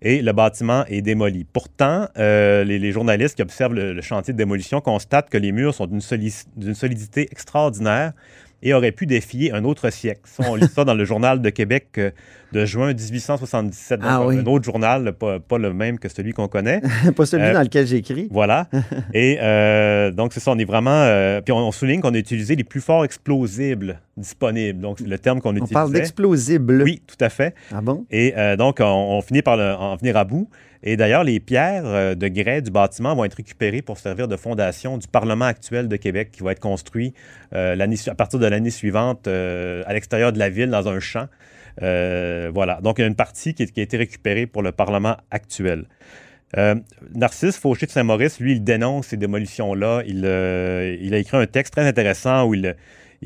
Et 0.03 0.23
le 0.23 0.33
bâtiment 0.33 0.85
est 0.87 1.03
démoli. 1.03 1.45
Pourtant, 1.45 2.09
les, 2.17 2.93
journalistes 2.93 3.37
qui 3.37 3.43
observent 3.43 3.75
le, 3.75 4.01
chantier 4.01 4.33
de 4.33 4.39
démolition 4.39 4.81
constatent 4.81 5.29
que 5.29 5.37
les 5.37 5.53
murs 5.53 5.75
sont 5.75 5.87
d'une 5.87 6.75
solidité 6.75 7.29
extraordinaire 7.31 8.15
et 8.63 8.75
auraient 8.75 8.93
pu 8.93 9.07
défier 9.07 9.53
un 9.53 9.65
autre 9.65 9.91
siècle. 9.91 10.21
Ça, 10.25 10.45
on 10.51 10.55
lit 10.55 10.67
ça 10.69 10.85
dans 10.85 10.95
le 10.95 11.05
journal 11.05 11.41
de 11.41 11.51
Québec 11.51 11.87
euh, 11.99 12.11
de 12.53 12.65
juin 12.65 12.93
1877. 12.93 14.01
Donc, 14.01 14.09
Ah 14.11 14.27
oui. 14.27 14.39
un 14.39 14.47
autre 14.47 14.65
journal, 14.65 15.13
pas, 15.13 15.39
pas 15.41 15.59
le 15.59 15.73
même 15.73 15.99
que 15.99 16.09
celui 16.09 16.33
qu'on 16.33 16.49
connaît. 16.49 16.81
Pas 17.17 17.27
celui 17.27 17.45
Euh, 17.45 17.53
dans 17.55 17.63
lequel 17.63 17.87
j'écris. 17.87 18.29
Voilà. 18.31 18.67
Et 19.15 19.39
euh, 19.41 20.11
donc, 20.11 20.33
c'est 20.33 20.41
ça, 20.41 20.51
on 20.51 20.59
est 20.59 20.65
vraiment. 20.65 20.91
euh, 20.91 21.41
puis 21.41 21.53
on, 21.53 21.59
on 21.59 21.73
souligne 21.73 22.01
qu'on 22.01 22.15
a 22.15 22.19
utilisé 22.19 22.57
les 22.57 22.65
plus 22.65 22.81
forts 22.81 23.05
explosibles 23.05 24.01
disponibles. 24.17 24.81
Donc, 24.81 24.99
c'est 24.99 25.07
le 25.09 25.19
terme 25.19 25.41
qu'on 25.41 25.51
On 25.51 25.57
utilisait. 25.57 25.75
parle 25.75 25.93
d'explosibles. 25.93 26.83
Oui, 26.83 27.03
tout 27.07 27.23
à 27.25 27.29
fait. 27.29 27.55
Ah 27.73 27.81
bon? 27.81 28.05
Et 28.11 28.35
donc, 28.59 28.79
on, 28.81 28.85
on 28.85 29.21
finit 29.23 29.43
par 29.43 29.57
le- 29.57 29.75
en 29.75 29.97
venir 29.97 30.17
à 30.17 30.25
bout. 30.25 30.49
Et 30.83 30.97
d'ailleurs, 30.97 31.25
les 31.25 31.41
pierres 31.41 31.85
euh, 31.85 32.15
de 32.15 32.29
grès 32.29 32.63
du 32.63 32.71
bâtiment 32.71 33.15
vont 33.15 33.25
être 33.25 33.35
récupérées 33.35 33.83
pour 33.83 33.99
servir 33.99 34.29
de 34.29 34.37
fondation 34.37 34.97
du 34.97 35.09
Parlement 35.09 35.45
actuel 35.45 35.89
de 35.89 35.97
Québec 35.97 36.31
qui 36.33 36.43
va 36.43 36.53
être 36.53 36.61
construit 36.61 37.13
euh, 37.55 37.77
à 38.07 38.15
partir 38.15 38.39
de 38.39 38.47
l'année 38.47 38.71
suivante 38.71 39.29
euh, 39.29 39.83
à 39.87 39.93
l'extérieur 39.93 40.33
de 40.33 40.39
la 40.39 40.49
ville, 40.49 40.71
dans 40.71 40.89
un 40.89 41.01
champ. 41.01 41.29
Voilà. 41.81 42.81
Donc, 42.83 42.99
il 42.99 43.03
y 43.03 43.05
a 43.05 43.09
une 43.09 43.15
partie 43.15 43.55
qui, 43.55 43.63
a 43.63 43.83
été 43.83 43.97
récupérée 43.97 44.47
pour 44.47 44.63
le 44.63 44.73
Parlement 44.73 45.17
actuel. 45.31 45.85
Narcisse 47.15 47.57
Fauché 47.57 47.87
de 47.87 47.91
Saint-Maurice, 47.91 48.41
lui, 48.41 48.53
il 48.53 48.65
dénonce 48.65 49.09
ces 49.09 49.17
démolitions-là. 49.17 50.03
Il 50.05 50.27
a 50.27 51.19
écrit 51.19 51.37
un 51.37 51.47
texte 51.47 51.73
très 51.73 51.87
intéressant 51.87 52.47
où 52.47 52.55
il, 52.55 52.77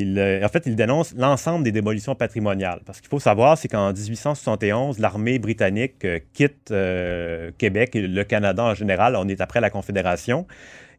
euh, 0.00 0.44
en 0.44 0.48
fait, 0.48 0.64
il 0.66 0.74
dénonce 0.74 1.14
l'ensemble 1.16 1.64
des 1.64 1.72
démolitions 1.72 2.14
patrimoniales. 2.14 2.80
Parce 2.84 3.00
qu'il 3.00 3.08
faut 3.08 3.20
savoir, 3.20 3.56
c'est 3.56 3.68
qu'en 3.68 3.92
1871, 3.92 4.98
l'armée 4.98 5.38
britannique 5.38 6.04
euh, 6.04 6.18
quitte 6.32 6.70
euh, 6.72 7.52
Québec 7.58 7.94
et 7.94 8.06
le 8.06 8.24
Canada 8.24 8.64
en 8.64 8.74
général. 8.74 9.14
On 9.16 9.28
est 9.28 9.40
après 9.40 9.60
la 9.60 9.70
Confédération. 9.70 10.46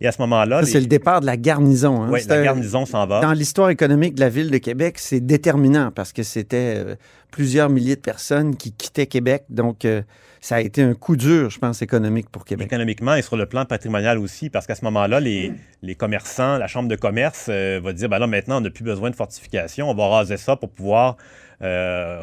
Et 0.01 0.07
à 0.07 0.11
ce 0.11 0.21
moment-là, 0.21 0.61
les- 0.61 0.67
c'est 0.67 0.79
le 0.79 0.85
départ 0.87 1.21
de 1.21 1.25
la 1.25 1.37
garnison. 1.37 2.03
hein. 2.03 2.11
C'est 2.17 2.27
la 2.29 2.43
garnison 2.43 2.85
s'en 2.85 3.05
va. 3.07 3.21
Dans 3.21 3.33
l'histoire 3.33 3.69
économique 3.69 4.15
de 4.15 4.19
la 4.21 4.29
ville 4.29 4.51
de 4.51 4.57
Québec, 4.57 4.95
c'est 4.99 5.19
déterminant 5.19 5.91
parce 5.91 6.11
que 6.13 6.23
c'était 6.23 6.75
euh, 6.77 6.95
plusieurs 7.31 7.69
milliers 7.69 7.95
de 7.95 8.01
personnes 8.01 8.55
qui 8.55 8.71
quittaient 8.73 9.07
Québec. 9.07 9.43
Donc, 9.49 9.85
euh, 9.85 10.01
ça 10.41 10.57
a 10.57 10.61
été 10.61 10.83
un 10.83 10.93
coup 10.93 11.15
dur, 11.15 11.49
je 11.49 11.57
pense, 11.59 11.81
économique 11.81 12.29
pour 12.29 12.45
Québec. 12.45 12.67
économiquement 12.67 13.15
et 13.15 13.21
sur 13.23 13.35
le 13.37 13.45
plan 13.47 13.65
patrimonial 13.65 14.19
aussi, 14.19 14.49
parce 14.49 14.67
qu'à 14.67 14.75
ce 14.75 14.85
moment-là, 14.85 15.19
les, 15.19 15.51
les 15.81 15.95
commerçants, 15.95 16.57
la 16.57 16.67
Chambre 16.67 16.87
de 16.89 16.95
commerce 16.95 17.47
euh, 17.49 17.79
va 17.83 17.93
dire, 17.93 18.09
ben 18.09 18.19
là, 18.19 18.27
maintenant, 18.27 18.57
on 18.57 18.61
n'a 18.61 18.69
plus 18.69 18.83
besoin 18.83 19.09
de 19.09 19.15
fortification, 19.15 19.89
on 19.89 19.95
va 19.95 20.07
raser 20.07 20.37
ça 20.37 20.55
pour 20.55 20.69
pouvoir 20.69 21.17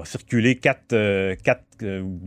circuler 0.04 0.56
quatre, 0.56 0.88
quatre, 1.42 1.62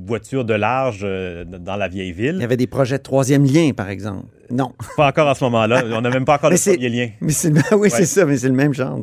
voitures 0.05 0.45
de 0.45 0.53
large 0.53 1.01
euh, 1.03 1.43
dans 1.45 1.75
la 1.75 1.87
vieille 1.87 2.11
ville. 2.11 2.35
Il 2.37 2.41
y 2.41 2.45
avait 2.45 2.57
des 2.57 2.67
projets 2.67 2.97
de 2.97 3.03
troisième 3.03 3.45
lien, 3.45 3.71
par 3.75 3.89
exemple. 3.89 4.25
Non. 4.51 4.73
Pas 4.97 5.07
encore 5.07 5.27
à 5.27 5.33
ce 5.35 5.43
moment-là. 5.45 5.83
On 5.91 6.01
n'a 6.01 6.09
même 6.11 6.23
pas 6.23 6.35
encore 6.35 6.51
le 6.51 6.57
premier 6.57 6.89
lien. 6.89 7.09
Mais 7.19 7.31
c'est, 7.31 7.51
oui, 7.75 7.89
c'est 7.89 8.05
ça, 8.05 8.25
mais 8.25 8.37
c'est 8.37 8.47
le 8.49 8.53
même 8.53 8.75
genre. 8.75 8.99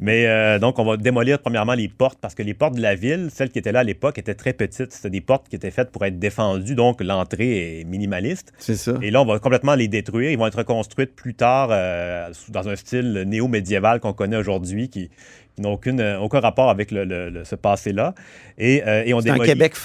Mais 0.00 0.26
euh, 0.26 0.58
donc, 0.58 0.80
on 0.80 0.84
va 0.84 0.96
démolir 0.96 1.38
premièrement 1.38 1.74
les 1.74 1.86
portes 1.88 2.18
parce 2.20 2.34
que 2.34 2.42
les 2.42 2.54
portes 2.54 2.74
de 2.74 2.82
la 2.82 2.96
ville, 2.96 3.28
celles 3.32 3.50
qui 3.50 3.60
étaient 3.60 3.70
là 3.70 3.80
à 3.80 3.84
l'époque, 3.84 4.18
étaient 4.18 4.34
très 4.34 4.52
petites. 4.52 4.92
C'était 4.92 5.10
des 5.10 5.20
portes 5.20 5.48
qui 5.48 5.54
étaient 5.54 5.70
faites 5.70 5.90
pour 5.92 6.04
être 6.04 6.18
défendues, 6.18 6.74
donc 6.74 7.00
l'entrée 7.02 7.80
est 7.80 7.84
minimaliste. 7.84 8.52
C'est 8.58 8.74
ça. 8.74 8.94
Et 9.00 9.12
là, 9.12 9.22
on 9.22 9.26
va 9.26 9.38
complètement 9.38 9.76
les 9.76 9.86
détruire. 9.86 10.30
Ils 10.32 10.38
vont 10.38 10.48
être 10.48 10.58
reconstruites 10.58 11.14
plus 11.14 11.34
tard 11.34 11.68
euh, 11.70 12.28
dans 12.48 12.68
un 12.68 12.74
style 12.74 13.24
néo-médiéval 13.28 14.00
qu'on 14.00 14.12
connaît 14.12 14.36
aujourd'hui 14.38 14.88
qui, 14.88 15.08
qui 15.56 15.62
euh, 15.62 16.18
aucun 16.18 16.40
rapport 16.40 16.70
avec 16.70 16.90
le, 16.90 17.04
le- 17.04 17.30
le- 17.30 17.44
ce 17.44 17.54
passé-là. 17.54 18.14
Et, 18.58 18.82
euh, 18.86 19.02
et 19.06 19.14
on 19.14 19.20
C'est 19.20 19.30
un 19.30 19.34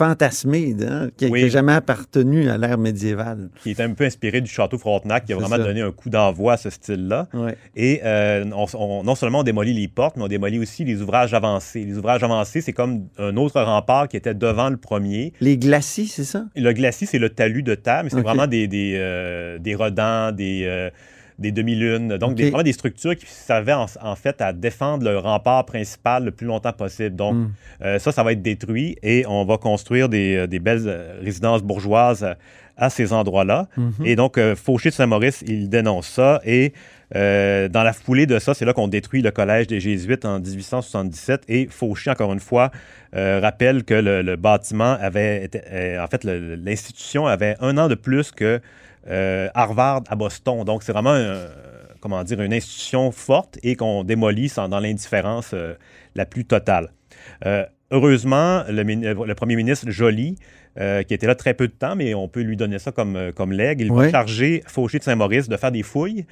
fantasmé, 0.10 0.76
hein, 0.82 1.10
qui 1.18 1.28
Oui. 1.28 1.44
n'a 1.44 1.48
jamais 1.50 1.74
appartenu 1.74 2.50
à 2.50 2.58
l'ère 2.58 2.78
médiévale. 2.78 3.50
qui 3.62 3.72
est 3.72 3.80
un 3.80 3.94
peu 3.94 4.06
inspiré 4.06 4.42
du 4.42 4.50
château 4.50 4.78
Frontenac, 4.78 5.26
qui 5.26 5.34
a 5.34 5.36
vraiment 5.36 5.56
ça. 5.58 5.64
donné 5.64 5.82
un 5.82 5.92
coup 5.92 6.10
d'envoi 6.10 6.54
à 6.54 6.58
ce 6.58 6.70
style-là. 6.70 7.28
Et 7.76 8.02
euh, 8.04 8.46
on- 8.56 8.66
on- 8.78 9.04
non 9.04 9.16
seulement 9.16 9.40
on 9.40 9.44
démolit 9.44 9.74
les 9.74 9.88
portes, 9.88 10.18
mais 10.18 10.24
on 10.24 10.28
démolit 10.28 10.60
aussi 10.60 10.84
les 10.84 11.02
ouvrages 11.02 11.34
avancés. 11.34 11.84
Les 11.86 11.98
ouvrages 11.98 12.24
avancés, 12.24 12.62
c'est 12.62 12.74
comme 12.74 13.08
un 13.18 13.36
autre 13.38 13.62
rempart 13.62 14.08
qui 14.08 14.18
était 14.18 14.34
devant 14.34 14.70
le 14.70 14.78
premier. 14.78 15.34
Les 15.42 15.58
glacis, 15.58 16.08
c'est 16.08 16.24
ça? 16.24 16.46
Le 16.56 16.72
glacis, 16.74 17.06
c'est 17.08 17.20
le 17.20 17.30
talus 17.30 17.64
de 17.64 17.76
terre, 17.76 18.04
mais 18.04 18.10
c'est 18.10 18.22
vraiment 18.22 18.48
des, 18.48 18.68
des, 18.68 18.94
euh, 18.98 19.58
des 19.60 19.76
redans, 19.76 20.32
des, 20.32 20.64
euh, 20.66 20.90
des 21.40 21.52
demi-lunes. 21.52 22.18
Donc, 22.18 22.36
des, 22.36 22.44
vraiment 22.50 22.64
des 22.64 22.72
structures 22.74 23.16
qui 23.16 23.26
servaient 23.26 23.74
en, 23.74 23.86
en 24.02 24.16
fait 24.16 24.42
à 24.42 24.54
défendre 24.54 25.04
le 25.04 25.18
rempart 25.20 25.66
principal 25.66 26.24
le 26.26 26.32
plus 26.32 26.48
longtemps 26.48 26.74
possible. 26.74 27.16
Donc, 27.16 27.36
Mm. 27.36 27.52
euh, 27.84 28.00
ça, 28.00 28.12
ça 28.12 28.24
va 28.24 28.32
être 28.32 28.42
détruit 28.42 28.98
et 29.04 29.26
on 29.28 29.44
va 29.46 29.58
construire 29.58 30.08
des, 30.10 30.36
euh, 30.36 30.48
des 30.48 30.60
belles 30.60 30.84
euh, 30.88 31.20
résidences 31.22 31.62
bourgeoises 31.62 32.26
à, 32.78 32.90
ces 32.90 33.14
endroits-là. 33.14 33.68
Mhm. 33.78 33.94
Et 34.06 34.16
donc, 34.18 34.38
euh, 34.38 34.54
Fauché 34.56 34.90
de 34.90 34.94
Saint-Maurice, 34.96 35.44
il 35.48 35.70
dénonce 35.70 36.08
ça. 36.08 36.42
Et 36.46 36.74
euh, 37.16 37.70
dans 37.70 37.84
la 37.84 37.94
foulée 37.94 38.26
de 38.26 38.38
ça, 38.40 38.54
c'est 38.54 38.66
là 38.66 38.74
qu'on 38.74 38.90
détruit 38.90 39.22
le 39.22 39.32
collège 39.32 39.68
des 39.68 39.80
Jésuites 39.80 40.26
en 40.26 40.40
1877. 40.42 41.44
Et 41.48 41.68
Fauché, 41.70 42.12
encore 42.12 42.34
une 42.34 42.40
fois, 42.42 42.72
euh, 43.16 43.40
rappelle 43.42 43.84
que 43.86 43.94
le, 43.94 44.22
le 44.22 44.36
bâtiment 44.36 44.98
avait 45.00 45.46
été, 45.46 45.60
en 46.00 46.08
fait, 46.08 46.24
l'institution 46.26 47.28
avait 47.28 47.56
un 47.62 47.78
an 47.78 47.88
de 47.88 47.96
plus 47.96 48.32
que 48.32 48.60
euh, 49.08 49.48
Harvard 49.54 50.04
à 50.10 50.16
Boston. 50.16 50.64
Donc, 50.64 50.84
c'est 50.84 50.92
vraiment 50.94 51.12
un- 51.14 51.48
comment 52.00 52.24
dire, 52.24 52.42
une 52.42 52.54
institution 52.54 53.12
forte 53.12 53.58
et 53.64 53.76
qu'on 53.76 54.04
démolit 54.04 54.50
sans- 54.50 54.70
dans 54.70 54.80
l'indifférence 54.80 55.52
euh, 55.54 55.74
la 56.16 56.26
plus 56.26 56.46
totale. 56.46 56.90
Euh, 57.46 57.66
heureusement, 57.92 58.64
le, 58.68 59.34
premier 59.34 59.56
ministre 59.56 59.90
Joly, 59.90 60.38
qui 61.08 61.14
était 61.14 61.28
là 61.28 61.36
très 61.36 61.54
peu 61.54 61.68
de 61.68 61.74
temps, 61.74 61.96
mais 61.96 62.14
on 62.14 62.28
peut 62.28 62.42
lui 62.42 62.58
donner 62.58 62.80
ça 62.80 62.92
comme, 62.92 63.32
comme 63.34 63.54
legs, 63.54 63.80
il 63.80 63.92
Ouais. 63.92 64.06
va 64.08 64.12
charger 64.12 64.62
Fauché 64.68 65.00
de 65.00 65.04
Saint-Maurice 65.04 65.48
de 65.48 65.56
faire 65.58 65.72
des 65.72 65.84
fouilles. 65.84 66.26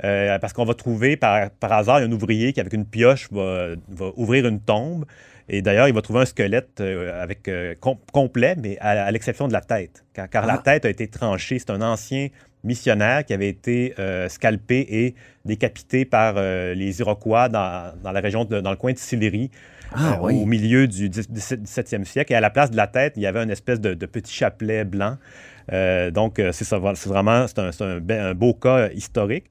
parce 0.00 0.54
qu'on 0.54 0.64
va 0.64 0.72
trouver 0.72 1.16
par, 1.18 1.50
par 1.50 1.72
hasard 1.72 1.96
un 1.96 2.10
ouvrier 2.10 2.54
qui, 2.54 2.60
avec 2.60 2.72
une 2.72 2.86
pioche, 2.86 3.28
va, 3.30 3.68
va 3.88 4.06
ouvrir 4.16 4.46
une 4.46 4.58
tombe. 4.60 5.04
Et 5.52 5.62
d'ailleurs, 5.62 5.88
il 5.88 5.94
va 5.94 6.00
trouver 6.00 6.20
un 6.20 6.24
squelette 6.26 6.80
euh, 6.80 7.20
avec, 7.22 7.48
euh, 7.48 7.74
com- 7.80 7.96
complet, 8.12 8.54
mais 8.56 8.78
à, 8.78 8.90
à 9.04 9.10
l'exception 9.10 9.48
de 9.48 9.52
la 9.52 9.60
tête. 9.60 10.04
Car, 10.14 10.30
car 10.30 10.46
la 10.46 10.54
Ah. 10.54 10.62
tête 10.64 10.84
a 10.84 10.88
été 10.90 11.08
tranchée. 11.08 11.58
C'est 11.58 11.70
un 11.70 11.82
ancien 11.82 12.28
missionnaire 12.62 13.24
qui 13.24 13.32
avait 13.34 13.48
été 13.48 13.94
euh, 13.98 14.28
scalpé 14.28 14.86
et 14.88 15.14
décapité 15.44 16.04
par 16.04 16.34
euh, 16.36 16.72
les 16.74 17.00
Iroquois 17.00 17.48
dans, 17.48 17.92
dans 18.02 18.12
la 18.12 18.20
région, 18.20 18.44
de- 18.44 18.60
dans 18.60 18.70
le 18.70 18.76
coin 18.76 18.92
de 18.92 18.98
Sillery, 18.98 19.50
Ah, 19.92 20.20
oui. 20.22 20.34
au 20.40 20.46
milieu 20.46 20.86
du 20.86 21.08
17e 21.08 22.04
siècle. 22.04 22.32
Et 22.32 22.36
à 22.36 22.40
la 22.40 22.50
place 22.50 22.70
de 22.70 22.76
la 22.76 22.86
tête, 22.86 23.14
il 23.16 23.22
y 23.22 23.26
avait 23.26 23.42
une 23.42 23.50
espèce 23.50 23.80
de, 23.80 23.94
de 23.94 24.06
petit 24.06 24.32
chapelet 24.32 24.84
blanc. 24.84 25.16
Donc, 26.12 26.40
c'est 26.52 26.68
vraiment 26.74 27.46
c'est 27.48 27.58
un, 27.58 27.72
c'est 27.72 27.84
un 27.84 27.98
be- 27.98 28.20
un 28.20 28.34
beau 28.34 28.54
cas 28.54 28.88
historique. 28.90 29.46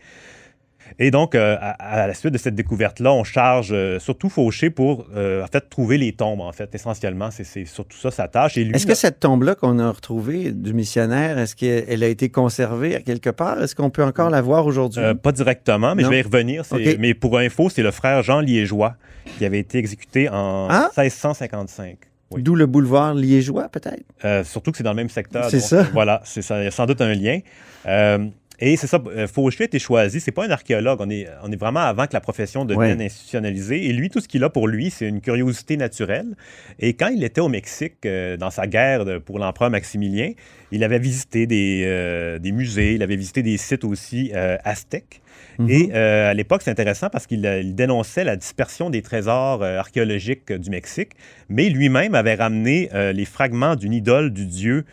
Et 0.97 1.12
donc, 1.12 1.36
euh, 1.36 1.56
à, 1.60 2.02
à 2.04 2.08
la 2.08 2.13
suite 2.13 2.34
de 2.34 2.38
cette 2.38 2.56
découverte-là, 2.56 3.13
on 3.13 3.23
charge 3.23 3.69
euh, 3.71 3.99
surtout 3.99 4.30
Fauché 4.30 4.69
pour, 4.69 5.06
euh, 5.15 5.43
en 5.43 5.47
fait, 5.47 5.69
trouver 5.69 5.97
les 5.97 6.13
tombes, 6.13 6.41
en 6.41 6.52
fait, 6.52 6.73
essentiellement. 6.73 7.30
C'est- 7.32 7.65
surtout 7.65 7.97
ça 7.97 8.12
sa 8.12 8.28
tâche. 8.28 8.58
Est-ce 8.58 8.88
que 8.88 8.95
cette 8.95 9.19
tombe-là 9.19 9.56
qu'on 9.56 9.78
a 9.80 9.91
retrouvée 9.91 10.52
du 10.52 10.73
missionnaire, 10.73 11.38
est-ce 11.38 11.56
qu'elle 11.56 12.04
a 12.04 12.08
été 12.08 12.30
conservée 12.30 12.95
à 12.95 13.02
quelque 13.02 13.30
part? 13.30 13.62
Est-ce 13.62 13.75
qu'on 13.75 13.89
peut 13.89 14.04
encore 14.04 14.30
la 14.30 14.41
voir 14.41 14.65
aujourd'hui? 14.65 15.04
Pas 15.21 15.32
directement, 15.32 15.93
mais 15.95 16.04
Non? 16.04 16.10
je 16.10 16.13
vais 16.15 16.19
y 16.19 16.23
revenir. 16.23 16.63
Mais 16.99 17.13
pour 17.13 17.38
info, 17.38 17.69
c'est 17.69 17.84
le 17.84 17.91
frère 17.91 18.23
Jean 18.23 18.39
Liégeois 18.39 18.95
qui 19.38 19.45
avait 19.45 19.60
été 19.60 19.78
exécuté 19.78 20.30
en 20.30 20.67
Ah! 20.69 20.89
1655. 20.97 21.97
Oui. 22.32 22.43
D'où 22.43 22.54
le 22.56 22.67
boulevard 22.67 23.15
liégeois, 23.15 23.69
peut-être? 23.69 24.04
Euh, 24.23 24.43
surtout 24.43 24.71
que 24.71 24.78
c'est 24.78 24.84
dans 24.84 24.91
le 24.91 24.95
même 24.97 25.10
secteur. 25.10 25.49
C'est 25.49 25.60
ça. 25.60 25.84
Voilà, 25.93 26.21
c'est 26.25 26.43
ça. 26.43 26.60
Il 26.62 26.65
y 26.65 26.67
a 26.67 26.71
sans 26.71 26.86
doute 26.86 27.02
un 27.02 27.13
lien. 27.15 27.39
Euh, 27.88 28.28
et 28.60 28.76
c'est 28.78 28.88
ça, 28.88 29.02
Fauché 29.34 29.63
a 29.63 29.65
été 29.65 29.80
choisi. 29.80 30.19
C'est 30.19 30.32
pas 30.32 30.45
un 30.45 30.52
archéologue. 30.52 31.00
On 31.02 31.10
est, 31.10 31.28
on 31.43 31.52
est 31.52 31.56
vraiment 31.60 31.80
avant 31.82 32.06
que 32.08 32.13
la 32.13 32.22
profession 32.22 32.65
devienne 32.65 33.00
Ouais. 33.00 33.06
institutionnalisée. 33.06 33.86
Et 33.88 33.93
lui, 33.93 34.10
tout 34.10 34.19
ce 34.19 34.28
qu'il 34.28 34.43
a 34.43 34.50
pour 34.50 34.67
lui, 34.67 34.89
c'est 34.89 35.08
une 35.08 35.22
curiosité 35.22 35.78
naturelle. 35.78 36.36
Et 36.80 36.93
quand 36.93 37.08
il 37.08 37.24
était 37.24 37.41
au 37.41 37.48
Mexique, 37.50 38.06
euh, 38.06 38.38
dans 38.38 38.50
sa 38.50 38.67
guerre 38.67 39.06
pour 39.26 39.39
l'empereur 39.39 39.69
Maximilien, 39.69 40.32
il 40.72 40.84
avait 40.84 41.00
visité 41.00 41.48
des, 41.48 41.84
euh, 41.86 42.38
des 42.39 42.52
musées, 42.52 42.93
il 42.95 43.04
avait 43.04 43.15
visité 43.15 43.41
des 43.43 43.58
sites 43.58 43.84
aussi 43.84 44.32
euh, 44.36 44.58
aztèques. 44.63 45.22
Mhm. 45.58 45.69
Et 45.69 45.89
euh, 45.93 46.30
à 46.32 46.34
l'époque, 46.34 46.62
c'est 46.63 46.72
intéressant 46.72 47.10
parce 47.10 47.28
qu'il 47.28 47.45
il 47.63 47.76
dénonçait 47.76 48.24
la 48.24 48.36
dispersion 48.36 48.89
des 48.89 49.02
trésors 49.02 49.63
archéologiques 49.63 50.52
du 50.52 50.69
Mexique, 50.69 51.12
mais 51.50 51.69
lui-même 51.69 52.13
avait 52.15 52.36
ramené 52.36 52.89
les 53.13 53.26
fragments 53.26 53.76
d'une 53.76 53.93
idole 53.93 54.32
du 54.32 54.45
dieu 54.45 54.86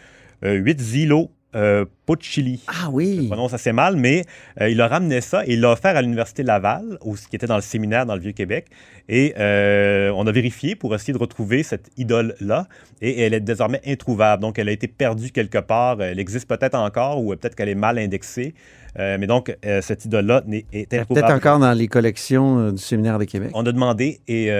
Huitzilo 0.42 1.30
Pochili. 2.06 2.60
Ah 2.68 2.88
oui. 2.90 3.18
Je 3.22 3.26
prononce 3.26 3.52
assez 3.52 3.72
mal, 3.72 3.96
mais 3.96 4.24
euh, 4.60 4.68
il 4.68 4.80
a 4.80 4.86
ramené 4.86 5.20
ça 5.20 5.44
et 5.44 5.54
il 5.54 5.60
l'a 5.60 5.72
offert 5.72 5.96
à 5.96 6.02
l'Université 6.02 6.44
Laval, 6.44 6.98
où, 7.04 7.16
qui 7.16 7.34
était 7.34 7.46
dans 7.48 7.56
le 7.56 7.62
séminaire 7.62 8.06
dans 8.06 8.14
le 8.14 8.20
Vieux-Québec. 8.20 8.66
Et 9.08 9.34
euh, 9.38 10.10
on 10.16 10.26
a 10.26 10.32
vérifié 10.32 10.76
pour 10.76 10.94
essayer 10.94 11.12
de 11.12 11.18
retrouver 11.18 11.62
cette 11.64 11.90
idole-là. 11.96 12.66
Et 13.02 13.22
elle 13.22 13.34
est 13.34 13.40
désormais 13.40 13.80
introuvable. 13.86 14.40
Donc, 14.42 14.58
elle 14.58 14.68
a 14.68 14.72
été 14.72 14.86
perdue 14.88 15.30
quelque 15.30 15.58
part. 15.58 16.00
Elle 16.00 16.18
existe 16.20 16.48
peut-être 16.48 16.76
encore 16.76 17.22
ou 17.22 17.34
peut-être 17.34 17.54
qu'elle 17.56 17.68
est 17.68 17.74
mal 17.74 17.98
indexée. 17.98 18.54
Euh, 18.98 19.18
mais 19.20 19.26
donc, 19.26 19.54
euh, 19.66 19.82
cette 19.82 20.04
idole-là 20.06 20.42
n'est- 20.46 20.64
est. 20.72 20.88
Peut-être 20.88 21.30
encore 21.30 21.58
dans 21.58 21.72
les 21.72 21.86
collections 21.86 22.58
euh, 22.58 22.70
du 22.72 22.78
Séminaire 22.78 23.18
de 23.18 23.24
Québec. 23.24 23.50
On 23.52 23.66
a 23.66 23.72
demandé 23.72 24.20
et, 24.26 24.50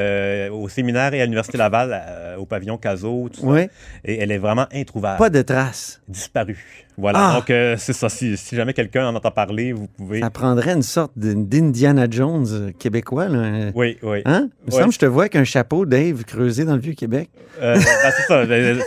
au 0.50 0.68
séminaire 0.68 1.14
et 1.14 1.20
à 1.22 1.24
l'Université 1.24 1.56
Laval, 1.56 2.36
au 2.38 2.44
pavillon 2.44 2.76
Caso, 2.76 3.28
tout 3.32 3.40
ça. 3.40 3.46
Oui. 3.46 3.62
Et 4.04 4.18
elle 4.18 4.30
est 4.30 4.38
vraiment 4.38 4.66
introuvable. 4.74 5.18
Pas 5.18 5.30
de 5.30 5.42
traces. 5.42 6.02
Disparue. 6.08 6.85
Voilà. 6.98 7.18
Ah! 7.20 7.34
Donc, 7.36 7.50
euh, 7.50 7.76
c'est 7.78 7.92
ça. 7.92 8.08
Si, 8.08 8.36
si 8.36 8.56
jamais 8.56 8.72
quelqu'un 8.72 9.06
en 9.08 9.14
entend 9.14 9.30
parler, 9.30 9.72
vous 9.72 9.86
pouvez. 9.86 10.20
Ça 10.20 10.30
prendrait 10.30 10.72
une 10.72 10.82
sorte 10.82 11.12
d'Indiana 11.16 12.06
Jones 12.10 12.46
euh, 12.50 12.70
québécois. 12.78 13.28
Là. 13.28 13.70
Oui, 13.74 13.98
oui. 14.02 14.22
Hein? 14.24 14.48
Il 14.66 14.66
me 14.66 14.70
semble 14.72 14.88
que 14.88 14.94
je 14.94 14.98
te 15.00 15.06
vois 15.06 15.24
avec 15.24 15.36
un 15.36 15.44
chapeau, 15.44 15.84
Dave, 15.84 16.24
creusé 16.24 16.64
dans 16.64 16.74
le 16.74 16.80
Vieux-Québec. 16.80 17.28
Euh, 17.60 17.74
ben, 17.74 17.80
c'est 18.16 18.22
ça. 18.22 18.34
Euh, 18.38 18.78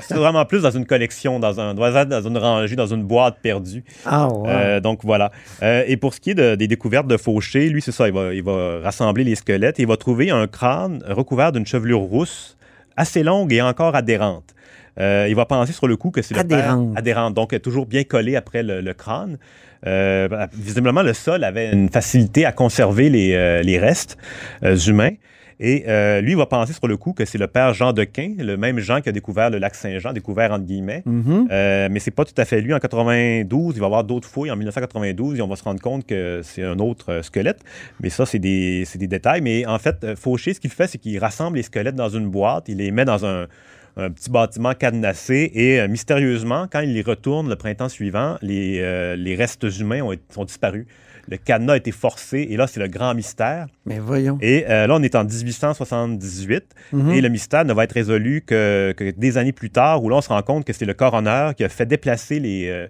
C'est 0.00 0.14
vraiment 0.14 0.44
plus 0.44 0.62
dans 0.62 0.70
une 0.70 0.86
collection, 0.86 1.38
dans, 1.38 1.60
un, 1.60 1.74
dans 1.74 2.22
une 2.28 2.38
rangée, 2.38 2.76
dans 2.76 2.86
une 2.86 3.04
boîte 3.04 3.36
perdue. 3.42 3.84
Ah, 4.04 4.28
ouais. 4.32 4.48
Euh, 4.50 4.80
donc 4.80 5.00
voilà. 5.04 5.30
Euh, 5.62 5.84
et 5.86 5.96
pour 5.96 6.14
ce 6.14 6.20
qui 6.20 6.30
est 6.30 6.34
de- 6.34 6.54
des 6.56 6.66
découvertes 6.66 7.06
de 7.06 7.16
Fauché, 7.16 7.68
lui, 7.68 7.80
c'est 7.82 7.92
ça, 7.92 8.08
il 8.08 8.14
va, 8.14 8.34
il 8.34 8.42
va 8.42 8.80
rassembler 8.82 9.24
les 9.24 9.34
squelettes 9.36 9.78
et 9.78 9.82
il 9.82 9.88
va 9.88 9.96
trouver 9.96 10.30
un 10.30 10.46
crâne 10.46 11.02
recouvert 11.08 11.52
d'une 11.52 11.66
chevelure 11.66 12.00
rousse 12.00 12.56
assez 12.96 13.22
longue 13.22 13.52
et 13.52 13.62
encore 13.62 13.94
adhérente. 13.94 14.51
Euh, 15.00 15.26
il 15.28 15.34
va 15.34 15.46
penser 15.46 15.72
sur 15.72 15.86
le 15.88 15.96
coup 15.96 16.10
que 16.10 16.22
c'est 16.22 16.34
le 16.34 16.44
père- 16.44 16.58
Adhérente. 16.58 16.98
adhérente, 16.98 17.34
donc 17.34 17.60
toujours 17.62 17.86
bien 17.86 18.04
collé 18.04 18.36
après 18.36 18.62
le, 18.62 18.80
le 18.80 18.94
crâne. 18.94 19.38
Euh, 19.86 20.28
ben, 20.28 20.48
visiblement, 20.52 21.02
le 21.02 21.12
sol 21.12 21.44
avait 21.44 21.72
une 21.72 21.88
facilité 21.88 22.44
à 22.44 22.52
conserver 22.52 23.10
les, 23.10 23.34
euh, 23.34 23.62
les 23.62 23.78
restes 23.78 24.16
humains. 24.86 25.12
Et 25.64 25.84
euh, 25.86 26.20
lui, 26.20 26.32
il 26.32 26.36
va 26.36 26.46
penser 26.46 26.72
sur 26.72 26.88
le 26.88 26.96
coup 26.96 27.12
que 27.12 27.24
c'est 27.24 27.38
le 27.38 27.46
père 27.46 27.72
Jean 27.72 27.92
Dequin, 27.92 28.34
le 28.36 28.56
même 28.56 28.80
Jean 28.80 29.00
qui 29.00 29.08
a 29.08 29.12
découvert 29.12 29.48
le 29.48 29.58
lac 29.58 29.76
Saint-Jean, 29.76 30.12
découvert 30.12 30.50
entre 30.50 30.64
guillemets. 30.64 31.02
Mhm. 31.06 31.46
Euh, 31.52 31.88
mais 31.88 32.00
c'est 32.00 32.10
pas 32.10 32.24
tout 32.24 32.34
à 32.36 32.44
fait 32.44 32.60
lui. 32.60 32.74
En 32.74 32.80
92, 32.80 33.76
il 33.76 33.78
va 33.78 33.84
y 33.84 33.86
avoir 33.86 34.02
d'autres 34.02 34.28
fouilles. 34.28 34.50
En 34.50 34.56
1992, 34.56 35.38
et 35.38 35.42
on 35.42 35.46
va 35.46 35.54
se 35.54 35.62
rendre 35.62 35.80
compte 35.80 36.04
que 36.04 36.40
c'est 36.42 36.64
un 36.64 36.80
autre 36.80 37.20
squelette. 37.22 37.60
Mais 38.00 38.10
ça, 38.10 38.26
c'est 38.26 38.40
des, 38.40 38.84
détails. 38.96 39.40
Mais 39.40 39.64
en 39.64 39.78
fait, 39.78 40.16
Fauché, 40.16 40.52
ce 40.52 40.58
qu'il 40.58 40.70
fait, 40.70 40.88
c'est 40.88 40.98
qu'il 40.98 41.16
rassemble 41.20 41.58
les 41.58 41.62
squelettes 41.62 41.94
dans 41.94 42.08
une 42.08 42.28
boîte. 42.28 42.64
Il 42.68 42.78
les 42.78 42.90
met 42.90 43.04
dans 43.04 43.24
un, 43.24 43.46
un 43.96 44.10
petit 44.10 44.30
bâtiment 44.30 44.74
cadenassé. 44.74 45.50
Et 45.54 45.80
euh, 45.80 45.88
mystérieusement, 45.88 46.66
quand 46.70 46.80
il 46.80 46.94
les 46.94 47.02
retourne 47.02 47.48
le 47.48 47.56
printemps 47.56 47.88
suivant, 47.88 48.36
les, 48.42 48.80
euh, 48.80 49.16
les 49.16 49.34
restes 49.34 49.66
humains 49.78 50.00
ont, 50.02 50.14
sont 50.30 50.44
disparus. 50.44 50.86
Le 51.28 51.36
cadenas 51.36 51.74
a 51.74 51.76
été 51.76 51.92
forcé. 51.92 52.48
Et 52.50 52.56
là, 52.56 52.66
c'est 52.66 52.80
le 52.80 52.88
grand 52.88 53.14
mystère. 53.14 53.66
Mais 53.86 53.98
voyons. 54.00 54.38
Et 54.40 54.64
euh, 54.68 54.86
là, 54.88 54.94
on 54.96 55.02
est 55.02 55.14
en 55.14 55.24
1878 55.24 56.64
Mhm. 56.92 57.10
et 57.12 57.20
le 57.20 57.28
mystère 57.28 57.64
ne 57.64 57.72
va 57.72 57.84
être 57.84 57.92
résolu 57.92 58.42
que, 58.44 58.92
que 58.96 59.10
des 59.10 59.38
années 59.38 59.52
plus 59.52 59.70
tard, 59.70 60.02
où 60.02 60.08
là, 60.08 60.16
on 60.16 60.20
se 60.20 60.28
rend 60.28 60.42
compte 60.42 60.64
que 60.64 60.72
c'est 60.72 60.84
le 60.84 60.94
coroner 60.94 61.50
qui 61.56 61.64
a 61.64 61.68
fait 61.68 61.86
déplacer 61.86 62.40
les, 62.40 62.88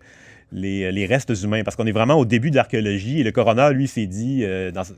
les, 0.53 0.93
les 0.93 1.07
restes 1.07 1.33
humains, 1.43 1.63
parce 1.65 1.77
qu'on 1.77 1.87
est 1.87 1.93
vraiment 1.93 2.15
au 2.15 2.25
début 2.25 2.51
de 2.51 2.57
l'archéologie, 2.57 3.21
et 3.21 3.25
le 3.25 3.33
coroner, 3.33 3.71
lui, 3.73 3.89
s'est 3.89 4.07
dit, 4.07 4.41
euh, 4.45 4.71
dans, 4.71 4.85
sa- 4.85 4.95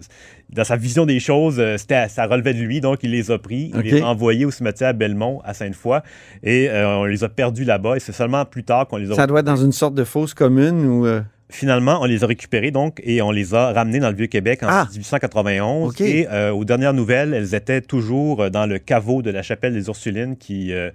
dans 0.51 0.64
sa 0.64 0.77
vision 0.77 1.07
des 1.07 1.21
choses, 1.21 1.57
euh, 1.61 1.77
ça 1.79 2.27
relevait 2.27 2.55
de 2.55 2.61
lui, 2.61 2.81
donc 2.81 3.01
il 3.03 3.11
les 3.11 3.31
a 3.31 3.38
pris, 3.38 3.71
il 3.75 3.81
les 3.81 4.01
a 4.03 4.07
envoyés 4.07 4.45
au 4.45 4.51
cimetière 4.51 4.88
à 4.88 4.93
Belmont, 4.93 5.40
à 5.45 5.55
Sainte-Foy, 5.55 6.01
et 6.43 6.69
euh, 6.71 6.99
on 6.99 7.05
les 7.05 7.23
a 7.25 7.29
perdus 7.29 7.64
là-bas, 7.64 7.97
et 7.97 8.01
c'est 8.01 8.12
seulement 8.12 8.45
plus 8.45 8.64
tard 8.64 8.87
qu'on 8.88 8.97
les 8.97 9.11
a 9.11 9.14
Ça 9.14 9.27
doit 9.27 9.40
être 9.40 9.47
dans 9.47 9.57
une 9.57 9.73
sorte 9.73 9.95
de 9.95 10.05
fosse 10.05 10.35
commune 10.35 10.85
ou. 10.87 11.07
euh, 11.07 11.21
Finalement, 11.51 11.99
on 12.01 12.07
les 12.07 12.25
a 12.25 12.27
récupérés 12.27 12.71
donc 12.73 13.01
et 13.05 13.21
on 13.23 13.31
les 13.31 13.55
a 13.55 13.73
ramenés 13.73 14.01
dans 14.01 14.09
le 14.11 14.17
Vieux-Québec 14.17 14.62
en 14.64 14.67
Ah! 14.69 14.88
1891. 14.90 15.90
OK. 15.90 16.01
Et 16.01 16.27
euh, 16.29 16.51
aux 16.53 16.64
dernières 16.64 16.95
nouvelles, 16.95 17.33
elles 17.35 17.55
étaient 17.55 17.83
toujours 17.83 18.43
euh, 18.43 18.51
dans 18.51 18.67
le 18.67 18.79
caveau 18.79 19.23
de 19.23 19.31
la 19.31 19.43
chapelle 19.43 19.75
des 19.75 19.87
Ursulines 19.87 20.37
qui, 20.37 20.73
euh, 20.73 20.90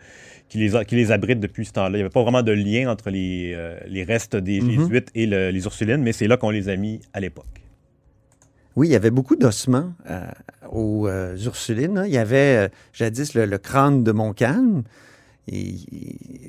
qui, 0.49 0.57
les, 0.57 0.75
a- 0.75 0.83
qui 0.83 0.95
les 0.95 1.11
abrite 1.11 1.39
depuis 1.39 1.65
ce 1.65 1.71
temps-là. 1.73 1.89
Il 1.91 1.93
n'y 1.95 2.01
avait 2.01 2.09
pas 2.09 2.23
vraiment 2.23 2.41
de 2.43 2.51
lien 2.51 2.89
entre 2.91 3.09
les, 3.11 3.53
euh, 3.55 3.77
les 3.87 4.03
restes 4.03 4.35
des 4.35 4.59
Mhm. 4.61 4.71
Jésuites 4.71 5.09
et 5.15 5.25
le- 5.27 5.51
les 5.51 5.63
Ursulines, 5.65 6.01
mais 6.01 6.11
c'est 6.11 6.27
là 6.27 6.37
qu'on 6.37 6.49
les 6.49 6.69
a 6.69 6.75
mis 6.75 6.99
à 7.13 7.19
l'époque. 7.19 7.45
Oui, 8.75 8.87
il 8.87 8.91
y 8.91 8.95
avait 8.95 9.11
beaucoup 9.11 9.35
d'ossements 9.35 9.93
euh, 10.09 10.21
aux 10.71 11.07
euh, 11.07 11.35
Ursulines. 11.37 11.97
hein. 11.97 12.05
Il 12.05 12.13
y 12.13 12.17
avait 12.17 12.69
jadis 12.93 13.33
le, 13.33 13.45
le 13.45 13.57
crâne 13.57 14.03
de 14.03 14.11
Montcalm. 14.11 14.83
Et, 15.51 15.73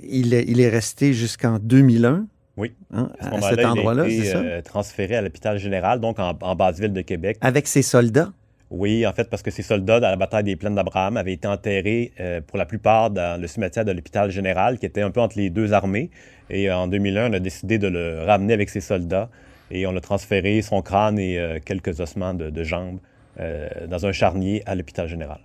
il, 0.08 0.34
est, 0.34 0.44
il 0.46 0.60
est 0.60 0.68
resté 0.68 1.12
jusqu'en 1.14 1.58
2001 1.58 2.26
Oui. 2.56 2.72
hein, 2.92 3.10
À 3.18 3.22
ce 3.22 3.26
à, 3.26 3.30
moment-là, 3.30 3.56
cet 3.56 3.64
endroit-là, 3.66 4.08
il 4.08 4.20
a 4.20 4.24
c'est 4.24 4.30
ça? 4.32 4.62
transféré 4.62 5.16
à 5.16 5.22
l'hôpital 5.22 5.58
général, 5.58 6.00
donc 6.00 6.18
en, 6.18 6.36
en 6.40 6.54
basse 6.54 6.78
ville 6.78 6.92
de 6.92 7.00
Québec. 7.00 7.38
Avec 7.40 7.66
ses 7.66 7.82
soldats. 7.82 8.30
Oui, 8.70 9.04
en 9.04 9.12
fait, 9.12 9.28
parce 9.28 9.42
que 9.42 9.50
ces 9.50 9.62
soldats, 9.62 9.98
dans 9.98 10.08
la 10.08 10.16
bataille 10.16 10.44
des 10.44 10.54
plaines 10.54 10.76
d'Abraham, 10.76 11.16
avaient 11.16 11.32
été 11.32 11.48
enterrés 11.48 12.12
euh, 12.20 12.40
pour 12.40 12.56
la 12.56 12.66
plupart 12.66 13.10
dans 13.10 13.40
le 13.40 13.46
cimetière 13.48 13.84
de 13.84 13.90
l'hôpital 13.90 14.30
général, 14.30 14.78
qui 14.78 14.86
était 14.86 15.02
un 15.02 15.10
peu 15.10 15.20
entre 15.20 15.36
les 15.38 15.50
deux 15.50 15.72
armées. 15.72 16.10
Et 16.50 16.70
euh, 16.70 16.76
en 16.76 16.86
2001, 16.86 17.30
on 17.30 17.32
a 17.32 17.40
décidé 17.40 17.78
de 17.78 17.88
le 17.88 18.22
ramener 18.22 18.54
avec 18.54 18.70
ses 18.70 18.80
soldats 18.80 19.28
Et 19.72 19.86
on 19.88 19.96
a 19.96 20.00
transféré 20.00 20.62
son 20.62 20.82
crâne 20.82 21.18
et 21.18 21.36
euh, 21.36 21.58
quelques 21.64 21.98
ossements 22.00 22.34
de, 22.34 22.62
jambes 22.62 22.98
dans 23.88 24.04
un 24.04 24.12
charnier 24.12 24.62
à 24.66 24.74
l'hôpital 24.74 25.08
général. 25.08 25.40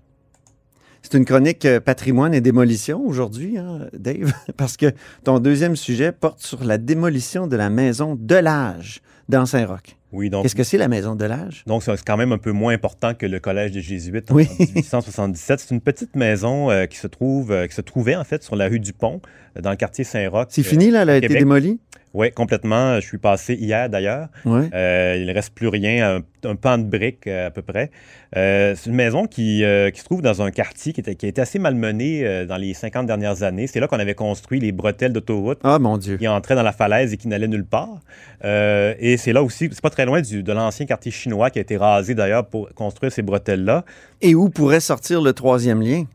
C'est 1.01 1.17
une 1.17 1.23
chronique 1.23 1.65
patrimoine 1.85 2.33
et 2.33 2.41
démolition 2.41 3.01
aujourd'hui, 3.05 3.57
hein, 3.57 3.88
Dave, 3.93 4.33
parce 4.57 4.75
que 4.75 4.91
ton 5.23 5.39
deuxième 5.39 5.77
sujet 5.77 6.11
porte 6.11 6.41
sur 6.41 6.65
la 6.65 6.77
démolition 6.77 7.47
de 7.47 7.55
la 7.55 7.69
maison 7.69 8.17
de 8.19 8.35
l'âge 8.35 9.01
dans 9.29 9.45
Saint-Roch. 9.45 9.95
Oui, 10.15 10.30
donc. 10.30 10.43
Qu'est-ce 10.43 10.56
que 10.56 10.63
c'est 10.63 10.78
la 10.78 10.88
maison 10.88 11.15
de 11.15 11.25
l'âge? 11.25 11.63
Donc, 11.67 11.84
c'est 11.84 12.04
quand 12.04 12.15
même 12.17 12.32
un 12.32 12.38
peu 12.38 12.51
moins 12.51 12.73
important 12.73 13.13
que 13.13 13.25
le 13.25 13.39
collège 13.39 13.71
des 13.71 13.82
Jésuites 13.82 14.32
en 14.32 14.36
Oui. 14.36 14.47
1877. 14.60 15.60
C'est 15.60 15.75
une 15.75 15.82
petite 15.82 16.15
maison 16.15 16.71
euh, 16.71 16.86
qui 16.86 16.97
se 16.97 17.08
trouve, 17.08 17.51
euh, 17.51 17.67
qui 17.67 17.75
se 17.75 17.82
trouvait 17.82 18.15
en 18.15 18.23
fait 18.23 18.41
sur 18.41 18.56
la 18.56 18.67
rue 18.67 18.80
du 18.80 18.93
Pont, 18.93 19.21
euh, 19.58 19.62
dans 19.62 19.71
le 19.71 19.75
quartier 19.75 20.06
Saint-Roch. 20.06 20.47
C'est 20.49 20.63
fini, 20.63 20.89
là, 20.89 21.01
elle 21.01 21.10
a 21.10 21.17
été 21.17 21.28
démolie? 21.28 21.80
Oui, 22.15 22.32
complètement. 22.32 22.95
Je 22.95 23.06
suis 23.06 23.17
passé 23.17 23.56
hier 23.56 23.89
d'ailleurs. 23.89 24.30
Ouais. 24.45 24.69
Euh, 24.73 25.17
il 25.19 25.25
ne 25.28 25.34
reste 25.34 25.54
plus 25.54 25.67
rien, 25.67 26.15
un, 26.43 26.49
un 26.49 26.56
pan 26.56 26.78
de 26.78 26.84
briques 26.86 27.28
euh, 27.28 27.47
à 27.47 27.51
peu 27.51 27.62
près. 27.62 27.91
Euh, 28.38 28.73
c'est 28.78 28.89
une 28.89 28.95
maison 28.95 29.28
qui, 29.28 29.65
euh, 29.65 29.91
qui 29.91 29.99
se 29.99 30.06
trouve 30.06 30.21
dans 30.21 30.41
un 30.41 30.49
quartier 30.49 30.93
qui, 30.93 31.01
était, 31.01 31.15
qui 31.15 31.25
a 31.25 31.30
été 31.30 31.41
assez 31.41 31.60
malmené 31.60 32.45
dans 32.45 32.56
les 32.56 32.73
50 32.73 33.06
dernières 33.06 33.43
années. 33.43 33.67
C'est 33.67 33.82
là 33.82 33.88
qu'on 33.88 33.99
avait 33.99 34.15
construit 34.15 34.62
les 34.62 34.71
bretelles 34.71 35.12
d'autoroute 35.12 35.60
Ah, 35.63 35.78
mon 35.78 35.97
Dieu. 35.97 36.15
qui 36.17 36.28
entraient 36.28 36.56
dans 36.56 36.63
la 36.63 36.71
falaise 36.71 37.12
et 37.12 37.17
qui 37.17 37.28
n'allaient 37.28 37.47
nulle 37.49 37.65
part. 37.65 37.99
Et 38.43 39.17
c'est 39.17 39.34
là 39.34 39.43
aussi, 39.43 39.69
c'est 39.71 39.82
pas 39.82 39.89
très 39.89 40.06
loin 40.06 40.21
du, 40.21 40.41
de 40.41 40.51
l'ancien 40.54 40.86
quartier 40.86 41.12
chinois 41.12 41.49
qui 41.49 41.60
a 41.60 41.62
été 41.62 41.75
rasé 41.78 42.15
d'ailleurs 42.15 42.47
pour 42.47 42.69
construire 42.73 43.12
ces 43.12 43.23
bretelles-là. 43.23 43.84
Et 44.21 44.36
où 44.36 44.49
pourrait 44.49 44.80
sortir 44.80 45.21
le 45.21 45.34
troisième 45.34 45.82
lien? 45.82 46.06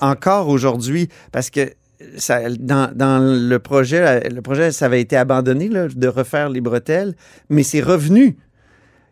Encore 0.00 0.48
aujourd'hui, 0.48 1.08
parce 1.32 1.50
que 1.50 1.72
ça, 2.16 2.48
dans, 2.50 2.90
dans 2.94 3.18
le 3.18 3.58
projet, 3.58 4.28
le 4.28 4.40
projet, 4.42 4.72
ça 4.72 4.86
avait 4.86 5.00
été 5.00 5.16
abandonné 5.16 5.68
là, 5.68 5.88
de 5.88 6.08
refaire 6.08 6.48
les 6.48 6.60
bretelles, 6.60 7.14
mais 7.48 7.62
c'est 7.62 7.80
revenu. 7.80 8.36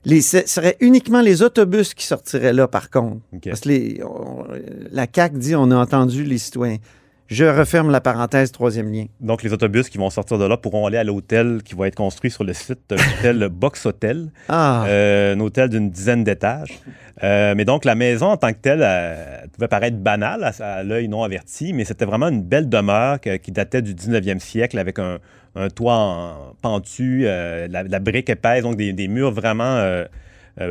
Les, 0.05 0.21
ce 0.21 0.47
serait 0.47 0.77
uniquement 0.81 1.21
les 1.21 1.43
autobus 1.43 1.93
qui 1.95 2.07
sortiraient 2.07 2.53
là, 2.53 2.69
par 2.69 2.91
contre. 2.91 3.17
Parce 3.51 3.61
que 3.63 3.69
les- 3.71 4.01
on- 4.05 4.45
la 4.93 5.07
CAQ 5.13 5.39
dit 5.39 5.57
on 5.57 5.71
a 5.73 5.77
entendu 5.77 6.23
les 6.23 6.39
citoyens. 6.39 6.79
Je 7.29 7.45
referme 7.45 7.91
la 7.91 8.01
parenthèse, 8.01 8.53
troisième 8.53 8.93
lien. 8.93 9.07
Donc, 9.21 9.43
les 9.43 9.53
autobus 9.53 9.89
qui 9.89 9.99
vont 9.99 10.11
sortir 10.11 10.39
de 10.39 10.45
là 10.47 10.57
pourront 10.57 10.87
aller 10.87 10.99
à 10.99 11.03
l'hôtel 11.05 11.61
qui 11.65 11.75
va 11.75 11.89
être 11.89 11.97
construit 11.97 12.31
sur 12.31 12.45
le 12.45 12.53
site 12.53 12.79
l'hôtel 12.91 13.49
Box 13.53 13.85
Hotel, 13.87 14.29
Ah, 14.49 14.85
euh, 14.87 15.35
un 15.35 15.41
hôtel 15.41 15.69
d'une 15.69 15.91
dizaine 15.91 16.23
d'étages. 16.23 16.79
Euh, 17.25 17.55
mais 17.57 17.65
donc, 17.65 17.85
la 17.85 17.97
maison 17.97 18.27
en 18.27 18.37
tant 18.37 18.53
que 18.53 18.59
telle, 18.59 18.83
elle 18.83 19.49
pouvait 19.51 19.67
paraître 19.67 19.97
banale 19.97 20.45
à, 20.45 20.51
à 20.77 20.83
l'œil 20.85 21.09
non 21.09 21.25
averti, 21.25 21.73
mais 21.73 21.85
c'était 21.85 22.05
vraiment 22.05 22.29
une 22.29 22.43
belle 22.43 22.69
demeure 22.69 23.21
que- 23.21 23.37
qui 23.39 23.51
datait 23.51 23.83
du 23.83 23.95
19e 23.95 24.39
siècle 24.39 24.79
avec 24.79 24.99
un, 25.01 25.19
un 25.57 25.69
toit 25.69 25.95
en 25.95 26.55
pentu, 26.63 27.23
euh, 27.25 27.67
la, 27.69 27.83
la 27.83 27.99
brique 27.99 28.31
épaisse, 28.31 28.63
donc 28.63 28.77
des, 28.77 28.93
des 28.93 29.09
murs 29.09 29.33
vraiment 29.33 29.83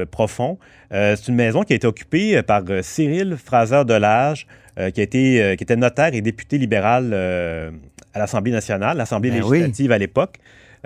profonds. 0.10 0.58
C'est 0.90 1.28
une 1.28 1.36
maison 1.36 1.62
qui 1.64 1.74
a 1.74 1.76
été 1.76 1.86
occupée 1.86 2.42
par 2.42 2.64
Cyril 2.82 3.36
Fraser-Delage, 3.38 4.48
euh, 4.80 4.90
qui, 4.92 5.00
a 5.00 5.04
été, 5.04 5.42
euh, 5.44 5.56
qui 5.56 5.64
était 5.64 5.76
notaire 5.76 6.14
et 6.14 6.22
député 6.22 6.58
libéral 6.58 7.12
euh, 7.14 7.72
à 8.14 8.20
l'Assemblée 8.20 8.52
nationale, 8.52 8.98
l'Assemblée 8.98 9.32
Ben 9.32 9.44
oui. 9.44 9.60
législative 9.60 9.92
à 9.92 9.98
l'époque. 9.98 10.36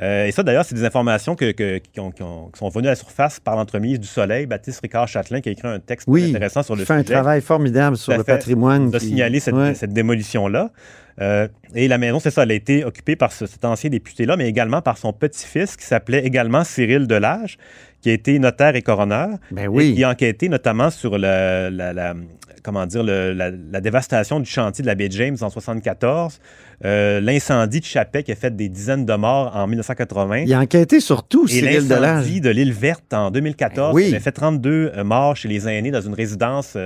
Euh, 0.01 0.27
et 0.27 0.31
ça, 0.31 0.43
d'ailleurs, 0.43 0.63
c'est 0.63 0.75
des 0.75 0.85
informations 0.85 1.35
que, 1.35 1.51
que- 1.51 1.79
qui, 1.79 1.99
ont- 1.99 2.11
qui 2.11 2.23
ont- 2.23 2.49
qui 2.53 2.57
sont 2.59 2.69
venues 2.69 2.87
à 2.87 2.91
la 2.91 2.95
surface 2.95 3.41
par 3.41 3.57
l'entremise 3.57 3.99
du 3.99 4.07
Soleil. 4.07 4.45
Baptiste 4.45 4.79
Ricard 4.81 5.09
Châtelain, 5.09 5.41
qui 5.41 5.49
a 5.49 5.51
écrit 5.51 5.67
un 5.67 5.79
texte 5.79 6.07
oui, 6.09 6.29
intéressant 6.29 6.63
sur 6.63 6.75
le 6.75 6.83
il 6.83 6.85
fait 6.85 6.93
un 6.93 7.01
sujet. 7.01 7.13
travail 7.15 7.41
formidable 7.41 7.97
sur 7.97 8.15
le 8.15 8.23
patrimoine. 8.23 8.91
Qui- 8.91 8.99
signalé 9.07 9.41
cette, 9.41 9.55
Ouais. 9.55 9.73
cette 9.73 9.91
démolition-là. 9.91 10.71
Euh, 11.21 11.49
et 11.75 11.89
la 11.89 11.97
maison, 11.97 12.19
c'est 12.21 12.31
ça, 12.31 12.43
elle 12.43 12.51
a 12.51 12.53
été 12.53 12.85
occupée 12.85 13.17
par 13.17 13.33
ce- 13.33 13.45
cet 13.45 13.65
ancien 13.65 13.89
député-là, 13.89 14.37
mais 14.37 14.47
également 14.47 14.81
par 14.81 14.97
son 14.97 15.11
petit-fils, 15.11 15.75
qui 15.75 15.83
s'appelait 15.85 16.25
également 16.25 16.63
Cyril 16.63 17.05
Delage, 17.05 17.57
qui 18.01 18.09
a 18.09 18.13
été 18.13 18.39
notaire 18.39 18.75
et 18.75 18.81
coroner, 18.81 19.27
Ben 19.51 19.69
et 19.79 19.93
qui 19.93 20.03
a 20.03 20.09
enquêté 20.09 20.47
notamment 20.49 20.89
sur 20.89 21.17
la, 21.17 21.69
la- 21.69 22.13
comment 22.63 22.85
dire, 22.85 23.03
le- 23.03 23.33
la, 23.33 23.51
la 23.51 23.81
dévastation 23.81 24.39
du 24.39 24.49
chantier 24.49 24.81
de 24.81 24.87
la 24.87 24.95
baie 24.95 25.07
James 25.11 25.37
en 25.41 25.49
74, 25.49 26.39
euh, 26.85 27.19
l'incendie 27.19 27.79
de 27.81 27.85
Chapet 27.85 28.23
qui 28.23 28.31
a 28.31 28.35
fait 28.35 28.55
des 28.55 28.69
dizaines 28.69 29.05
de 29.05 29.13
morts 29.15 29.53
en 29.55 29.67
1980. 29.67 30.37
Il 30.45 30.53
a 30.53 30.59
enquêté 30.59 30.99
sur 31.01 31.23
tout, 31.23 31.45
Et 31.49 31.61
l'incendie 31.61 32.41
de 32.41 32.49
l'île 32.49 32.73
Verte 32.73 33.13
en 33.13 33.31
2014, 33.31 33.89
Ben 33.91 33.95
oui. 33.95 34.03
qui 34.07 34.15
avait 34.15 34.23
fait 34.23 34.31
32 34.31 34.91
euh, 34.95 35.03
morts 35.03 35.35
chez 35.35 35.47
les 35.49 35.67
aînés 35.67 35.91
dans 35.91 36.01
une 36.01 36.13
résidence 36.13 36.77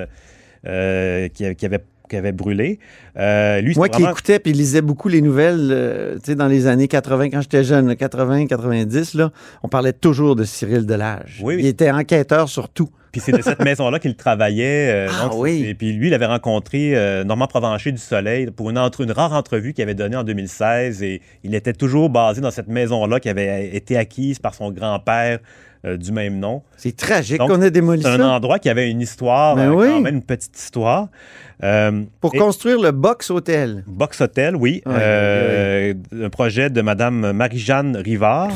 euh, 0.65 1.27
qui, 1.29 1.55
qui 1.55 1.65
avait, 1.65 1.83
qui 2.13 2.17
avait 2.17 2.31
brûlé. 2.31 2.77
Euh, 3.17 3.59
lui, 3.59 3.73
Moi 3.75 3.89
qui 3.89 4.03
écoutais 4.03 4.37
puis 4.37 4.53
lisais 4.53 4.83
beaucoup 4.83 5.09
les 5.09 5.21
nouvelles, 5.21 5.69
euh, 5.71 6.15
tu 6.15 6.25
sais, 6.25 6.35
dans 6.35 6.47
les 6.47 6.67
années 6.67 6.87
80, 6.87 7.31
quand 7.31 7.41
j'étais 7.41 7.63
jeune, 7.63 7.95
80, 7.95 8.45
90, 8.45 9.15
là, 9.15 9.31
on 9.63 9.67
parlait 9.67 9.93
toujours 9.93 10.35
de 10.35 10.43
Cyril 10.43 10.85
Delage. 10.85 11.39
Oui, 11.41 11.55
oui. 11.55 11.61
Il 11.63 11.67
était 11.67 11.89
enquêteur 11.89 12.49
sur 12.49 12.69
tout. 12.69 12.89
Puis 13.13 13.21
c'est 13.21 13.31
de 13.31 13.41
cette 13.41 13.59
maison-là 13.63 13.99
qu'il 13.99 14.15
travaillait. 14.15 15.07
euh, 15.07 15.07
Ah 15.09 15.29
donc, 15.29 15.35
oui. 15.35 15.63
Et 15.65 15.73
puis 15.75 15.93
lui, 15.93 16.07
il 16.07 16.13
avait 16.13 16.25
rencontré 16.25 16.93
euh, 16.97 17.23
Normand 17.23 17.47
Provencher 17.47 17.93
du 17.93 17.97
Soleil 17.99 18.47
pour 18.51 18.69
une, 18.69 18.77
entre- 18.77 19.01
une 19.01 19.11
rare 19.13 19.31
entrevue 19.31 19.71
qu'il 19.73 19.83
avait 19.83 19.93
donnée 19.95 20.17
en 20.17 20.23
2016. 20.25 21.01
Et 21.03 21.21
il 21.45 21.55
était 21.55 21.71
toujours 21.73 22.09
basé 22.09 22.41
dans 22.41 22.51
cette 22.51 22.67
maison-là 22.67 23.21
qui 23.21 23.29
avait 23.29 23.67
été 23.73 23.95
acquise 23.97 24.39
par 24.39 24.53
son 24.55 24.71
grand-père 24.71 25.39
euh, 25.85 25.95
du 25.95 26.11
même 26.11 26.39
nom. 26.39 26.63
C'est 26.75 26.95
tragique 26.97 27.37
qu'on 27.39 27.61
ait 27.61 27.69
démoli 27.71 28.01
C'est 28.01 28.09
un 28.09 28.17
ça. 28.17 28.29
endroit 28.29 28.57
qui 28.57 28.69
avait 28.69 28.89
une 28.89 29.01
histoire, 29.01 29.55
Ben 29.57 29.69
euh, 29.71 29.75
oui. 29.75 29.87
quand 29.89 30.01
même 30.01 30.15
une 30.15 30.23
petite 30.23 30.57
histoire. 30.57 31.07
Euh, 31.63 32.03
Pour 32.19 32.33
et- 32.33 32.39
construire 32.39 32.81
le 32.81 32.91
Box 32.91 33.29
Hotel. 33.29 33.83
Box 33.85 34.21
Hotel, 34.21 34.55
oui. 34.55 34.81
Ouais, 34.85 35.95
Un 36.21 36.29
projet 36.29 36.69
de 36.69 36.81
Mme 36.81 37.31
Marie-Jeanne 37.33 37.95
Rivard, 37.97 38.51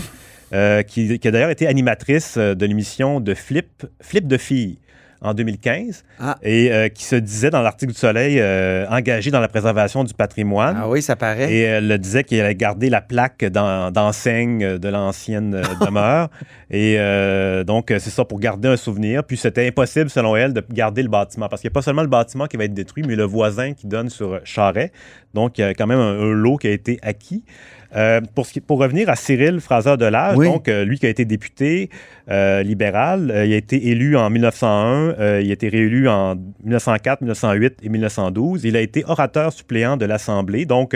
euh, 0.53 0.81
qui, 0.83 1.19
qui 1.19 1.27
a 1.27 1.31
d'ailleurs 1.31 1.49
été 1.49 1.67
animatrice 1.67 2.36
euh, 2.38 2.55
de 2.55 2.65
l'émission 2.65 3.19
de 3.19 3.33
Flip, 3.33 3.86
Flip 4.01 4.27
de 4.27 4.38
filles 4.38 4.77
en 5.19 5.33
2015 5.33 6.03
Ah. 6.19 6.38
et 6.43 6.71
euh, 6.71 6.89
qui 6.89 7.03
se 7.03 7.15
disait 7.15 7.49
dans 7.49 7.63
l'article 7.63 7.91
du 7.91 7.97
Soleil 7.97 8.38
euh, 8.39 8.86
engagée 8.88 9.31
dans 9.31 9.39
la 9.39 9.47
préservation 9.47 10.03
du 10.03 10.13
patrimoine. 10.13 10.77
Ah 10.79 10.88
oui, 10.88 11.01
ça 11.01 11.15
paraît. 11.15 11.51
Et 11.51 11.62
elle 11.62 11.88
le 11.88 11.97
disait 11.97 12.23
qu'elle 12.23 12.41
allait 12.45 12.53
garder 12.53 12.91
la 12.91 13.01
plaque 13.01 13.43
d'en- 13.45 13.89
d'enseigne 13.89 14.77
de 14.77 14.89
l'ancienne 14.89 15.60
demeure. 15.81 16.29
Et 16.69 16.97
euh, 16.99 17.63
donc, 17.63 17.88
c'est 17.89 18.12
ça 18.12 18.25
pour 18.25 18.39
garder 18.39 18.67
un 18.67 18.77
souvenir. 18.77 19.23
Puis 19.23 19.38
c'était 19.38 19.67
impossible, 19.67 20.12
selon 20.12 20.36
elle, 20.36 20.53
de 20.53 20.63
garder 20.71 21.01
le 21.01 21.10
bâtiment. 21.10 21.49
Parce 21.49 21.62
qu'il 21.63 21.69
n'y 21.69 21.73
a 21.73 21.77
pas 21.77 21.81
seulement 21.81 22.03
le 22.03 22.10
bâtiment 22.10 22.45
qui 22.45 22.57
va 22.57 22.65
être 22.65 22.75
détruit, 22.75 23.03
mais 23.07 23.15
le 23.15 23.23
voisin 23.23 23.73
qui 23.73 23.88
donne 23.88 24.10
sur 24.12 24.39
Charret. 24.43 24.91
Donc, 25.33 25.57
il 25.57 25.62
y 25.62 25.63
a 25.63 25.73
quand 25.73 25.88
même 25.88 25.99
un, 25.99 26.19
un 26.19 26.31
lot 26.33 26.57
qui 26.57 26.67
a 26.67 26.71
été 26.71 26.99
acquis. 27.01 27.43
Euh, 27.97 28.21
pour, 28.67 28.77
revenir 28.77 29.10
à 29.10 29.15
Cyril 29.15 29.60
Fraser-Delage, 29.60 30.38
Oui. 30.38 30.47
donc 30.47 30.67
euh, 30.67 30.86
lui 30.86 30.99
qui 30.99 31.07
a 31.07 31.10
été 31.10 31.25
député 31.25 31.89
euh, 32.29 32.62
libéral, 32.62 33.33
il 33.45 33.53
a 33.53 33.57
été 33.57 33.88
élu 33.88 34.15
en 34.15 34.29
1901, 34.29 35.15
euh, 35.19 35.41
il 35.43 35.49
a 35.49 35.53
été 35.53 35.67
réélu 35.67 36.07
en 36.07 36.36
1904, 36.63 37.21
1908 37.21 37.77
et 37.81 37.89
1912. 37.89 38.65
Il 38.65 38.77
a 38.77 38.81
été 38.81 39.03
orateur 39.07 39.51
suppléant 39.51 39.97
de 39.97 40.05
l'Assemblée, 40.05 40.65
donc 40.65 40.95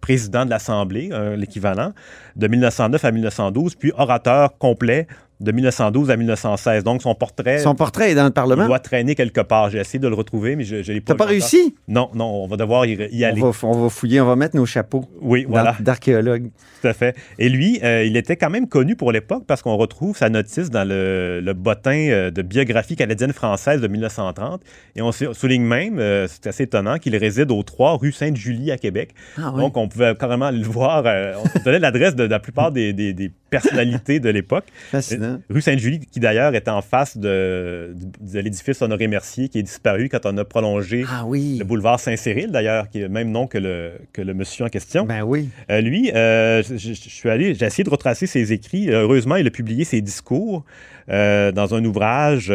président 0.00 0.46
de 0.46 0.50
l'Assemblée, 0.50 1.10
l'équivalent, 1.36 1.92
de 2.36 2.48
1909 2.48 3.04
à 3.04 3.10
1912, 3.10 3.74
puis 3.74 3.92
orateur 3.96 4.56
complet 4.58 5.06
de 5.40 5.52
1912 5.52 6.10
à 6.10 6.16
1916. 6.16 6.84
Donc 6.84 7.02
son 7.02 7.14
portrait, 7.14 7.58
Son 7.58 7.74
portrait 7.74 8.10
est 8.10 8.14
dans 8.14 8.24
le 8.24 8.30
il 8.30 8.32
Parlement. 8.32 8.66
doit 8.66 8.78
traîner 8.80 9.14
quelque 9.14 9.40
part. 9.40 9.70
J'ai 9.70 9.78
essayé 9.78 9.98
de 9.98 10.08
le 10.08 10.14
retrouver, 10.14 10.56
mais 10.56 10.64
je 10.64 10.76
ne 10.76 10.82
l'ai 10.82 11.00
pas 11.00 11.12
T'as 11.14 11.18
pas 11.18 11.24
réussi? 11.26 11.74
Non, 11.86 12.10
non, 12.14 12.26
on 12.44 12.46
va 12.48 12.56
devoir 12.56 12.86
y, 12.86 12.94
y 13.12 13.24
aller. 13.24 13.40
On 13.42 13.50
va, 13.50 13.68
on 13.68 13.82
va 13.84 13.88
fouiller, 13.88 14.20
on 14.20 14.26
va 14.26 14.36
mettre 14.36 14.56
nos 14.56 14.66
chapeaux 14.66 15.04
Oui, 15.20 15.46
voilà. 15.48 15.76
d'archéologue. 15.80 16.50
Tout 16.82 16.88
à 16.88 16.92
fait. 16.92 17.16
Et 17.38 17.48
lui, 17.48 17.80
euh, 17.82 18.04
il 18.04 18.16
était 18.16 18.36
quand 18.36 18.50
même 18.50 18.68
connu 18.68 18.96
pour 18.96 19.12
l'époque 19.12 19.44
parce 19.46 19.62
qu'on 19.62 19.76
retrouve 19.76 20.16
sa 20.16 20.28
notice 20.28 20.70
dans 20.70 20.86
le, 20.86 21.40
le 21.42 21.52
bottin 21.52 22.08
euh, 22.08 22.30
de 22.30 22.42
biographie 22.42 22.96
canadienne-française 22.96 23.80
de 23.80 23.88
1930. 23.88 24.60
Et 24.96 25.02
on 25.02 25.12
sou- 25.12 25.34
souligne 25.34 25.62
même, 25.62 25.98
euh, 25.98 26.26
c'est 26.28 26.46
assez 26.48 26.64
étonnant, 26.64 26.98
qu'il 26.98 27.16
réside 27.16 27.50
au 27.50 27.62
3 27.62 27.96
rue 27.98 28.12
Sainte-Julie 28.12 28.70
à 28.72 28.78
Québec. 28.78 29.10
Ah 29.36 29.52
oui. 29.54 29.60
Donc, 29.60 29.76
on 29.76 29.88
pouvait 29.88 30.14
carrément 30.18 30.50
le 30.50 30.62
voir. 30.62 31.04
euh, 31.06 31.34
on 31.56 31.62
donnait 31.64 31.78
l'adresse 31.78 32.14
de, 32.14 32.24
de 32.26 32.30
la 32.30 32.38
plupart 32.40 32.72
des, 32.72 32.92
des- 32.92 33.12
des 33.12 33.30
personnalités 33.50 34.20
de 34.20 34.28
l'époque. 34.28 34.64
Fascinant. 34.90 35.27
Rue 35.50 35.60
Sainte-Julie, 35.60 36.00
qui 36.00 36.20
d'ailleurs 36.20 36.54
est 36.54 36.68
en 36.68 36.82
face 36.82 37.16
de, 37.16 37.94
de- 37.94 38.32
de 38.32 38.38
l'édifice 38.40 38.80
Honoré-Mercier, 38.82 39.48
qui 39.48 39.58
est 39.58 39.62
disparu 39.62 40.08
quand 40.08 40.24
on 40.26 40.36
a 40.38 40.44
prolongé 40.44 41.04
Ah 41.10 41.24
oui. 41.26 41.56
le 41.58 41.64
boulevard 41.64 42.00
Saint-Cyril, 42.00 42.50
d'ailleurs, 42.50 42.88
qui 42.88 42.98
est 42.98 43.02
le 43.02 43.08
même 43.08 43.30
nom 43.30 43.46
que 43.46 43.58
le, 43.58 43.92
que 44.12 44.22
le 44.22 44.34
monsieur 44.34 44.64
en 44.64 44.68
question. 44.68 45.04
Ben 45.04 45.22
oui. 45.22 45.48
Euh, 45.70 45.80
lui, 45.80 46.10
euh, 46.14 46.62
je, 46.62 46.76
je- 46.76 46.94
je 46.94 47.08
suis 47.08 47.28
allé, 47.30 47.54
j'ai 47.54 47.66
essayé 47.66 47.84
de 47.84 47.90
retracer 47.90 48.26
ses 48.26 48.52
écrits. 48.52 48.90
Heureusement, 48.90 49.36
il 49.36 49.46
a 49.46 49.50
publié 49.50 49.84
ses 49.84 50.00
discours 50.00 50.64
euh, 51.10 51.52
dans 51.52 51.74
un 51.74 51.84
ouvrage. 51.84 52.46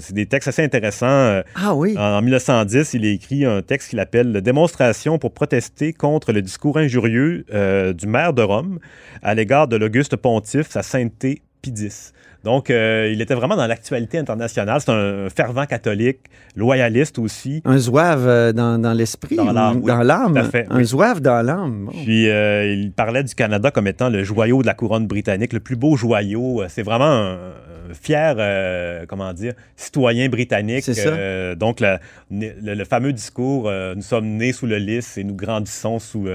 c'est 0.00 0.12
des 0.12 0.26
textes 0.26 0.48
assez 0.48 0.62
intéressants. 0.62 1.40
Ah 1.56 1.74
oui. 1.74 1.96
En 1.98 2.22
1910, 2.22 2.94
il 2.94 3.04
a 3.04 3.08
écrit 3.08 3.44
un 3.44 3.62
texte 3.62 3.90
qu'il 3.90 3.98
appelle 4.00 4.40
Démonstration 4.40 5.18
pour 5.18 5.32
protester 5.32 5.92
contre 5.92 6.32
le 6.32 6.40
discours 6.42 6.78
injurieux 6.78 7.44
du 7.96 8.06
maire 8.06 8.32
de 8.32 8.42
Rome 8.42 8.78
à 9.22 9.34
l'égard 9.34 9.66
de 9.68 9.76
l'Auguste 9.76 10.16
Pontife, 10.16 10.68
sa 10.70 10.82
sainteté 10.82 11.42
P10. 11.70 12.12
Donc, 12.44 12.70
euh, 12.70 13.10
il 13.12 13.20
était 13.20 13.34
vraiment 13.34 13.56
dans 13.56 13.66
l'actualité 13.66 14.18
internationale. 14.18 14.80
C'est 14.80 14.90
un 14.92 15.28
fervent 15.34 15.66
catholique, 15.66 16.18
loyaliste 16.54 17.18
aussi. 17.18 17.60
Un 17.64 17.76
zouave 17.78 18.28
euh, 18.28 18.52
dans, 18.52 18.78
dans 18.80 18.92
l'esprit, 18.92 19.34
Dans 19.34 19.50
l'âme, 19.52 19.80
oui. 19.82 19.90
un 20.70 20.76
oui. 20.76 20.84
zouave 20.84 21.20
dans 21.20 21.44
l'âme. 21.44 21.86
Bon. 21.86 21.92
Puis, 22.04 22.28
euh, 22.28 22.72
il 22.72 22.92
parlait 22.92 23.24
du 23.24 23.34
Canada 23.34 23.72
comme 23.72 23.88
étant 23.88 24.08
le 24.10 24.22
joyau 24.22 24.62
de 24.62 24.66
la 24.66 24.74
couronne 24.74 25.06
britannique, 25.08 25.52
le 25.52 25.60
plus 25.60 25.74
beau 25.74 25.96
joyau. 25.96 26.62
C'est 26.68 26.82
vraiment 26.84 27.04
un, 27.06 27.38
fier, 28.00 28.36
euh, 28.38 29.06
comment 29.08 29.32
dire, 29.32 29.54
citoyen 29.74 30.28
britannique. 30.28 30.84
C'est 30.84 30.94
ça. 30.94 31.08
Euh, 31.08 31.54
donc, 31.56 31.80
la- 31.80 31.98
le, 32.30 32.52
le 32.74 32.84
fameux 32.84 33.12
discours 33.12 33.68
euh, 33.68 33.94
Nous 33.96 34.02
sommes 34.02 34.26
nés 34.26 34.52
sous 34.52 34.66
le 34.66 34.76
lys 34.76 35.18
et 35.18 35.24
nous 35.24 35.34
grandissons 35.34 35.98
sous. 35.98 36.28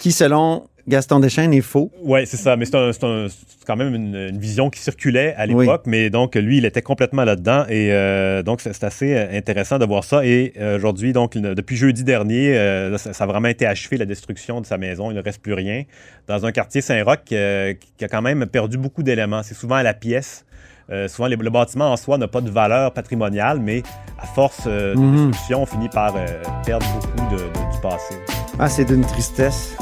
Qui, 0.00 0.12
selon 0.12 0.64
Gaston 0.88 1.20
Deschênes, 1.20 1.54
est 1.54 1.60
faux. 1.60 1.90
Oui, 2.02 2.26
c'est 2.26 2.36
ça. 2.36 2.56
Mais 2.56 2.64
c'est 2.64 2.74
un- 2.76 2.92
c'est 2.92 3.04
un- 3.04 3.28
c'est 3.28 3.64
quand 3.66 3.76
même 3.76 3.94
une, 3.94 4.14
une 4.16 4.38
vision 4.38 4.68
qui 4.70 4.80
circulait 4.80 5.34
à 5.36 5.46
l'époque. 5.46 5.82
Mais 5.86 6.10
donc, 6.10 6.34
lui, 6.34 6.58
il 6.58 6.64
était 6.64 6.82
complètement 6.82 7.24
là-dedans. 7.24 7.64
Et 7.68 7.92
euh, 7.92 8.42
donc, 8.42 8.60
c'est 8.60 8.82
assez 8.84 9.14
euh, 9.14 9.36
intéressant 9.38 9.78
de 9.78 9.84
voir 9.86 10.02
ça. 10.02 10.24
Et 10.26 10.52
euh, 10.58 10.76
aujourd'hui, 10.76 11.12
donc, 11.12 11.34
depuis 11.38 11.76
jeudi 11.76 12.02
dernier, 12.02 12.56
euh, 12.56 12.98
ça, 12.98 13.12
ça 13.12 13.24
a 13.24 13.26
vraiment 13.26 13.48
été 13.48 13.64
achevé, 13.66 13.96
la 13.96 14.06
destruction 14.06 14.60
de 14.60 14.66
sa 14.66 14.76
maison. 14.78 15.10
Il 15.10 15.14
ne 15.16 15.22
reste 15.22 15.40
plus 15.40 15.54
rien. 15.54 15.84
Dans 16.26 16.44
un 16.46 16.52
quartier 16.52 16.80
Saint-Roch 16.80 17.20
euh, 17.32 17.74
qui 17.96 18.04
a 18.04 18.08
quand 18.08 18.22
même 18.22 18.46
perdu 18.46 18.76
beaucoup 18.78 19.02
d'éléments. 19.04 19.42
C'est 19.44 19.54
souvent 19.54 19.76
à 19.76 19.82
la 19.84 19.94
pièce. 19.94 20.44
Euh, 20.90 21.06
souvent, 21.06 21.28
les- 21.28 21.36
le 21.36 21.48
bâtiment 21.50 21.92
en 21.92 21.96
soi 21.96 22.18
n'a 22.18 22.26
pas 22.26 22.40
de 22.40 22.50
valeur 22.50 22.92
patrimoniale, 22.92 23.60
mais 23.60 23.84
à 24.20 24.26
force 24.26 24.64
euh, 24.66 24.94
de 24.96 25.00
Mhm. 25.00 25.28
destruction, 25.30 25.62
on 25.62 25.66
finit 25.66 25.88
par 25.88 26.16
euh, 26.16 26.26
perdre 26.66 26.84
beaucoup 26.94 27.34
de- 27.36 27.42
de- 27.42 27.72
du 27.72 27.80
passé. 27.80 28.14
Ah, 28.58 28.68
c'est 28.68 28.84
d'une 28.84 29.02
tristesse. 29.02 29.76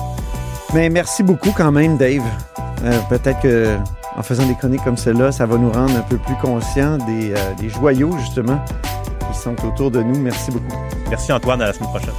Mais 0.75 0.89
merci 0.89 1.23
beaucoup 1.23 1.51
quand 1.51 1.73
même, 1.73 1.97
Dave. 1.97 2.23
Euh, 2.85 2.99
Peut-être 3.09 3.41
que 3.41 3.77
en 4.17 4.23
faisant 4.23 4.47
des 4.47 4.55
chroniques 4.55 4.85
comme 4.85 4.97
celle-là, 4.97 5.33
ça 5.33 5.47
va 5.47 5.57
nous 5.57 5.71
rendre 5.71 5.97
un 5.97 6.03
peu 6.03 6.19
plus 6.19 6.35
conscients 6.37 6.99
des, 6.99 7.33
euh, 7.33 7.55
des 7.59 7.69
joyaux, 7.69 8.17
justement, 8.19 8.61
qui 9.33 9.39
sont 9.39 9.55
autour 9.67 9.91
de 9.91 10.03
nous. 10.03 10.19
Merci 10.19 10.51
beaucoup. 10.51 10.77
Merci 11.09 11.33
Antoine, 11.33 11.63
à 11.63 11.67
la 11.67 11.73
semaine 11.73 11.91
prochaine. 11.91 12.11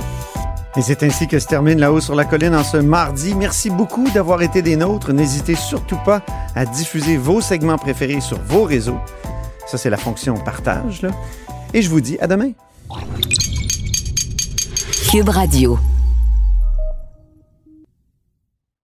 Et 0.78 0.82
c'est 0.82 1.04
ainsi 1.04 1.28
que 1.28 1.38
se 1.38 1.48
termine 1.48 1.80
La-haut 1.80 2.00
sur 2.00 2.16
la 2.16 2.24
colline 2.24 2.56
en 2.56 2.64
ce 2.64 2.78
mardi. 2.78 3.36
Merci 3.36 3.70
beaucoup 3.70 4.10
d'avoir 4.12 4.42
été 4.42 4.62
des 4.62 4.78
nôtres. 4.78 5.12
N'hésitez 5.12 5.56
surtout 5.56 5.98
pas 6.06 6.22
à 6.56 6.66
diffuser 6.66 7.18
vos 7.18 7.42
segments 7.42 7.78
préférés 7.78 8.22
sur 8.22 8.40
vos 8.48 8.64
réseaux. 8.64 8.98
Ça, 9.68 9.78
c'est 9.78 9.90
la 9.90 9.98
fonction 9.98 10.36
partage. 10.36 11.02
Là. 11.02 11.10
Et 11.74 11.82
je 11.82 11.90
vous 11.90 12.00
dis 12.00 12.18
à 12.20 12.28
demain. 12.28 12.52
Cube 15.10 15.30
Radio. 15.30 15.78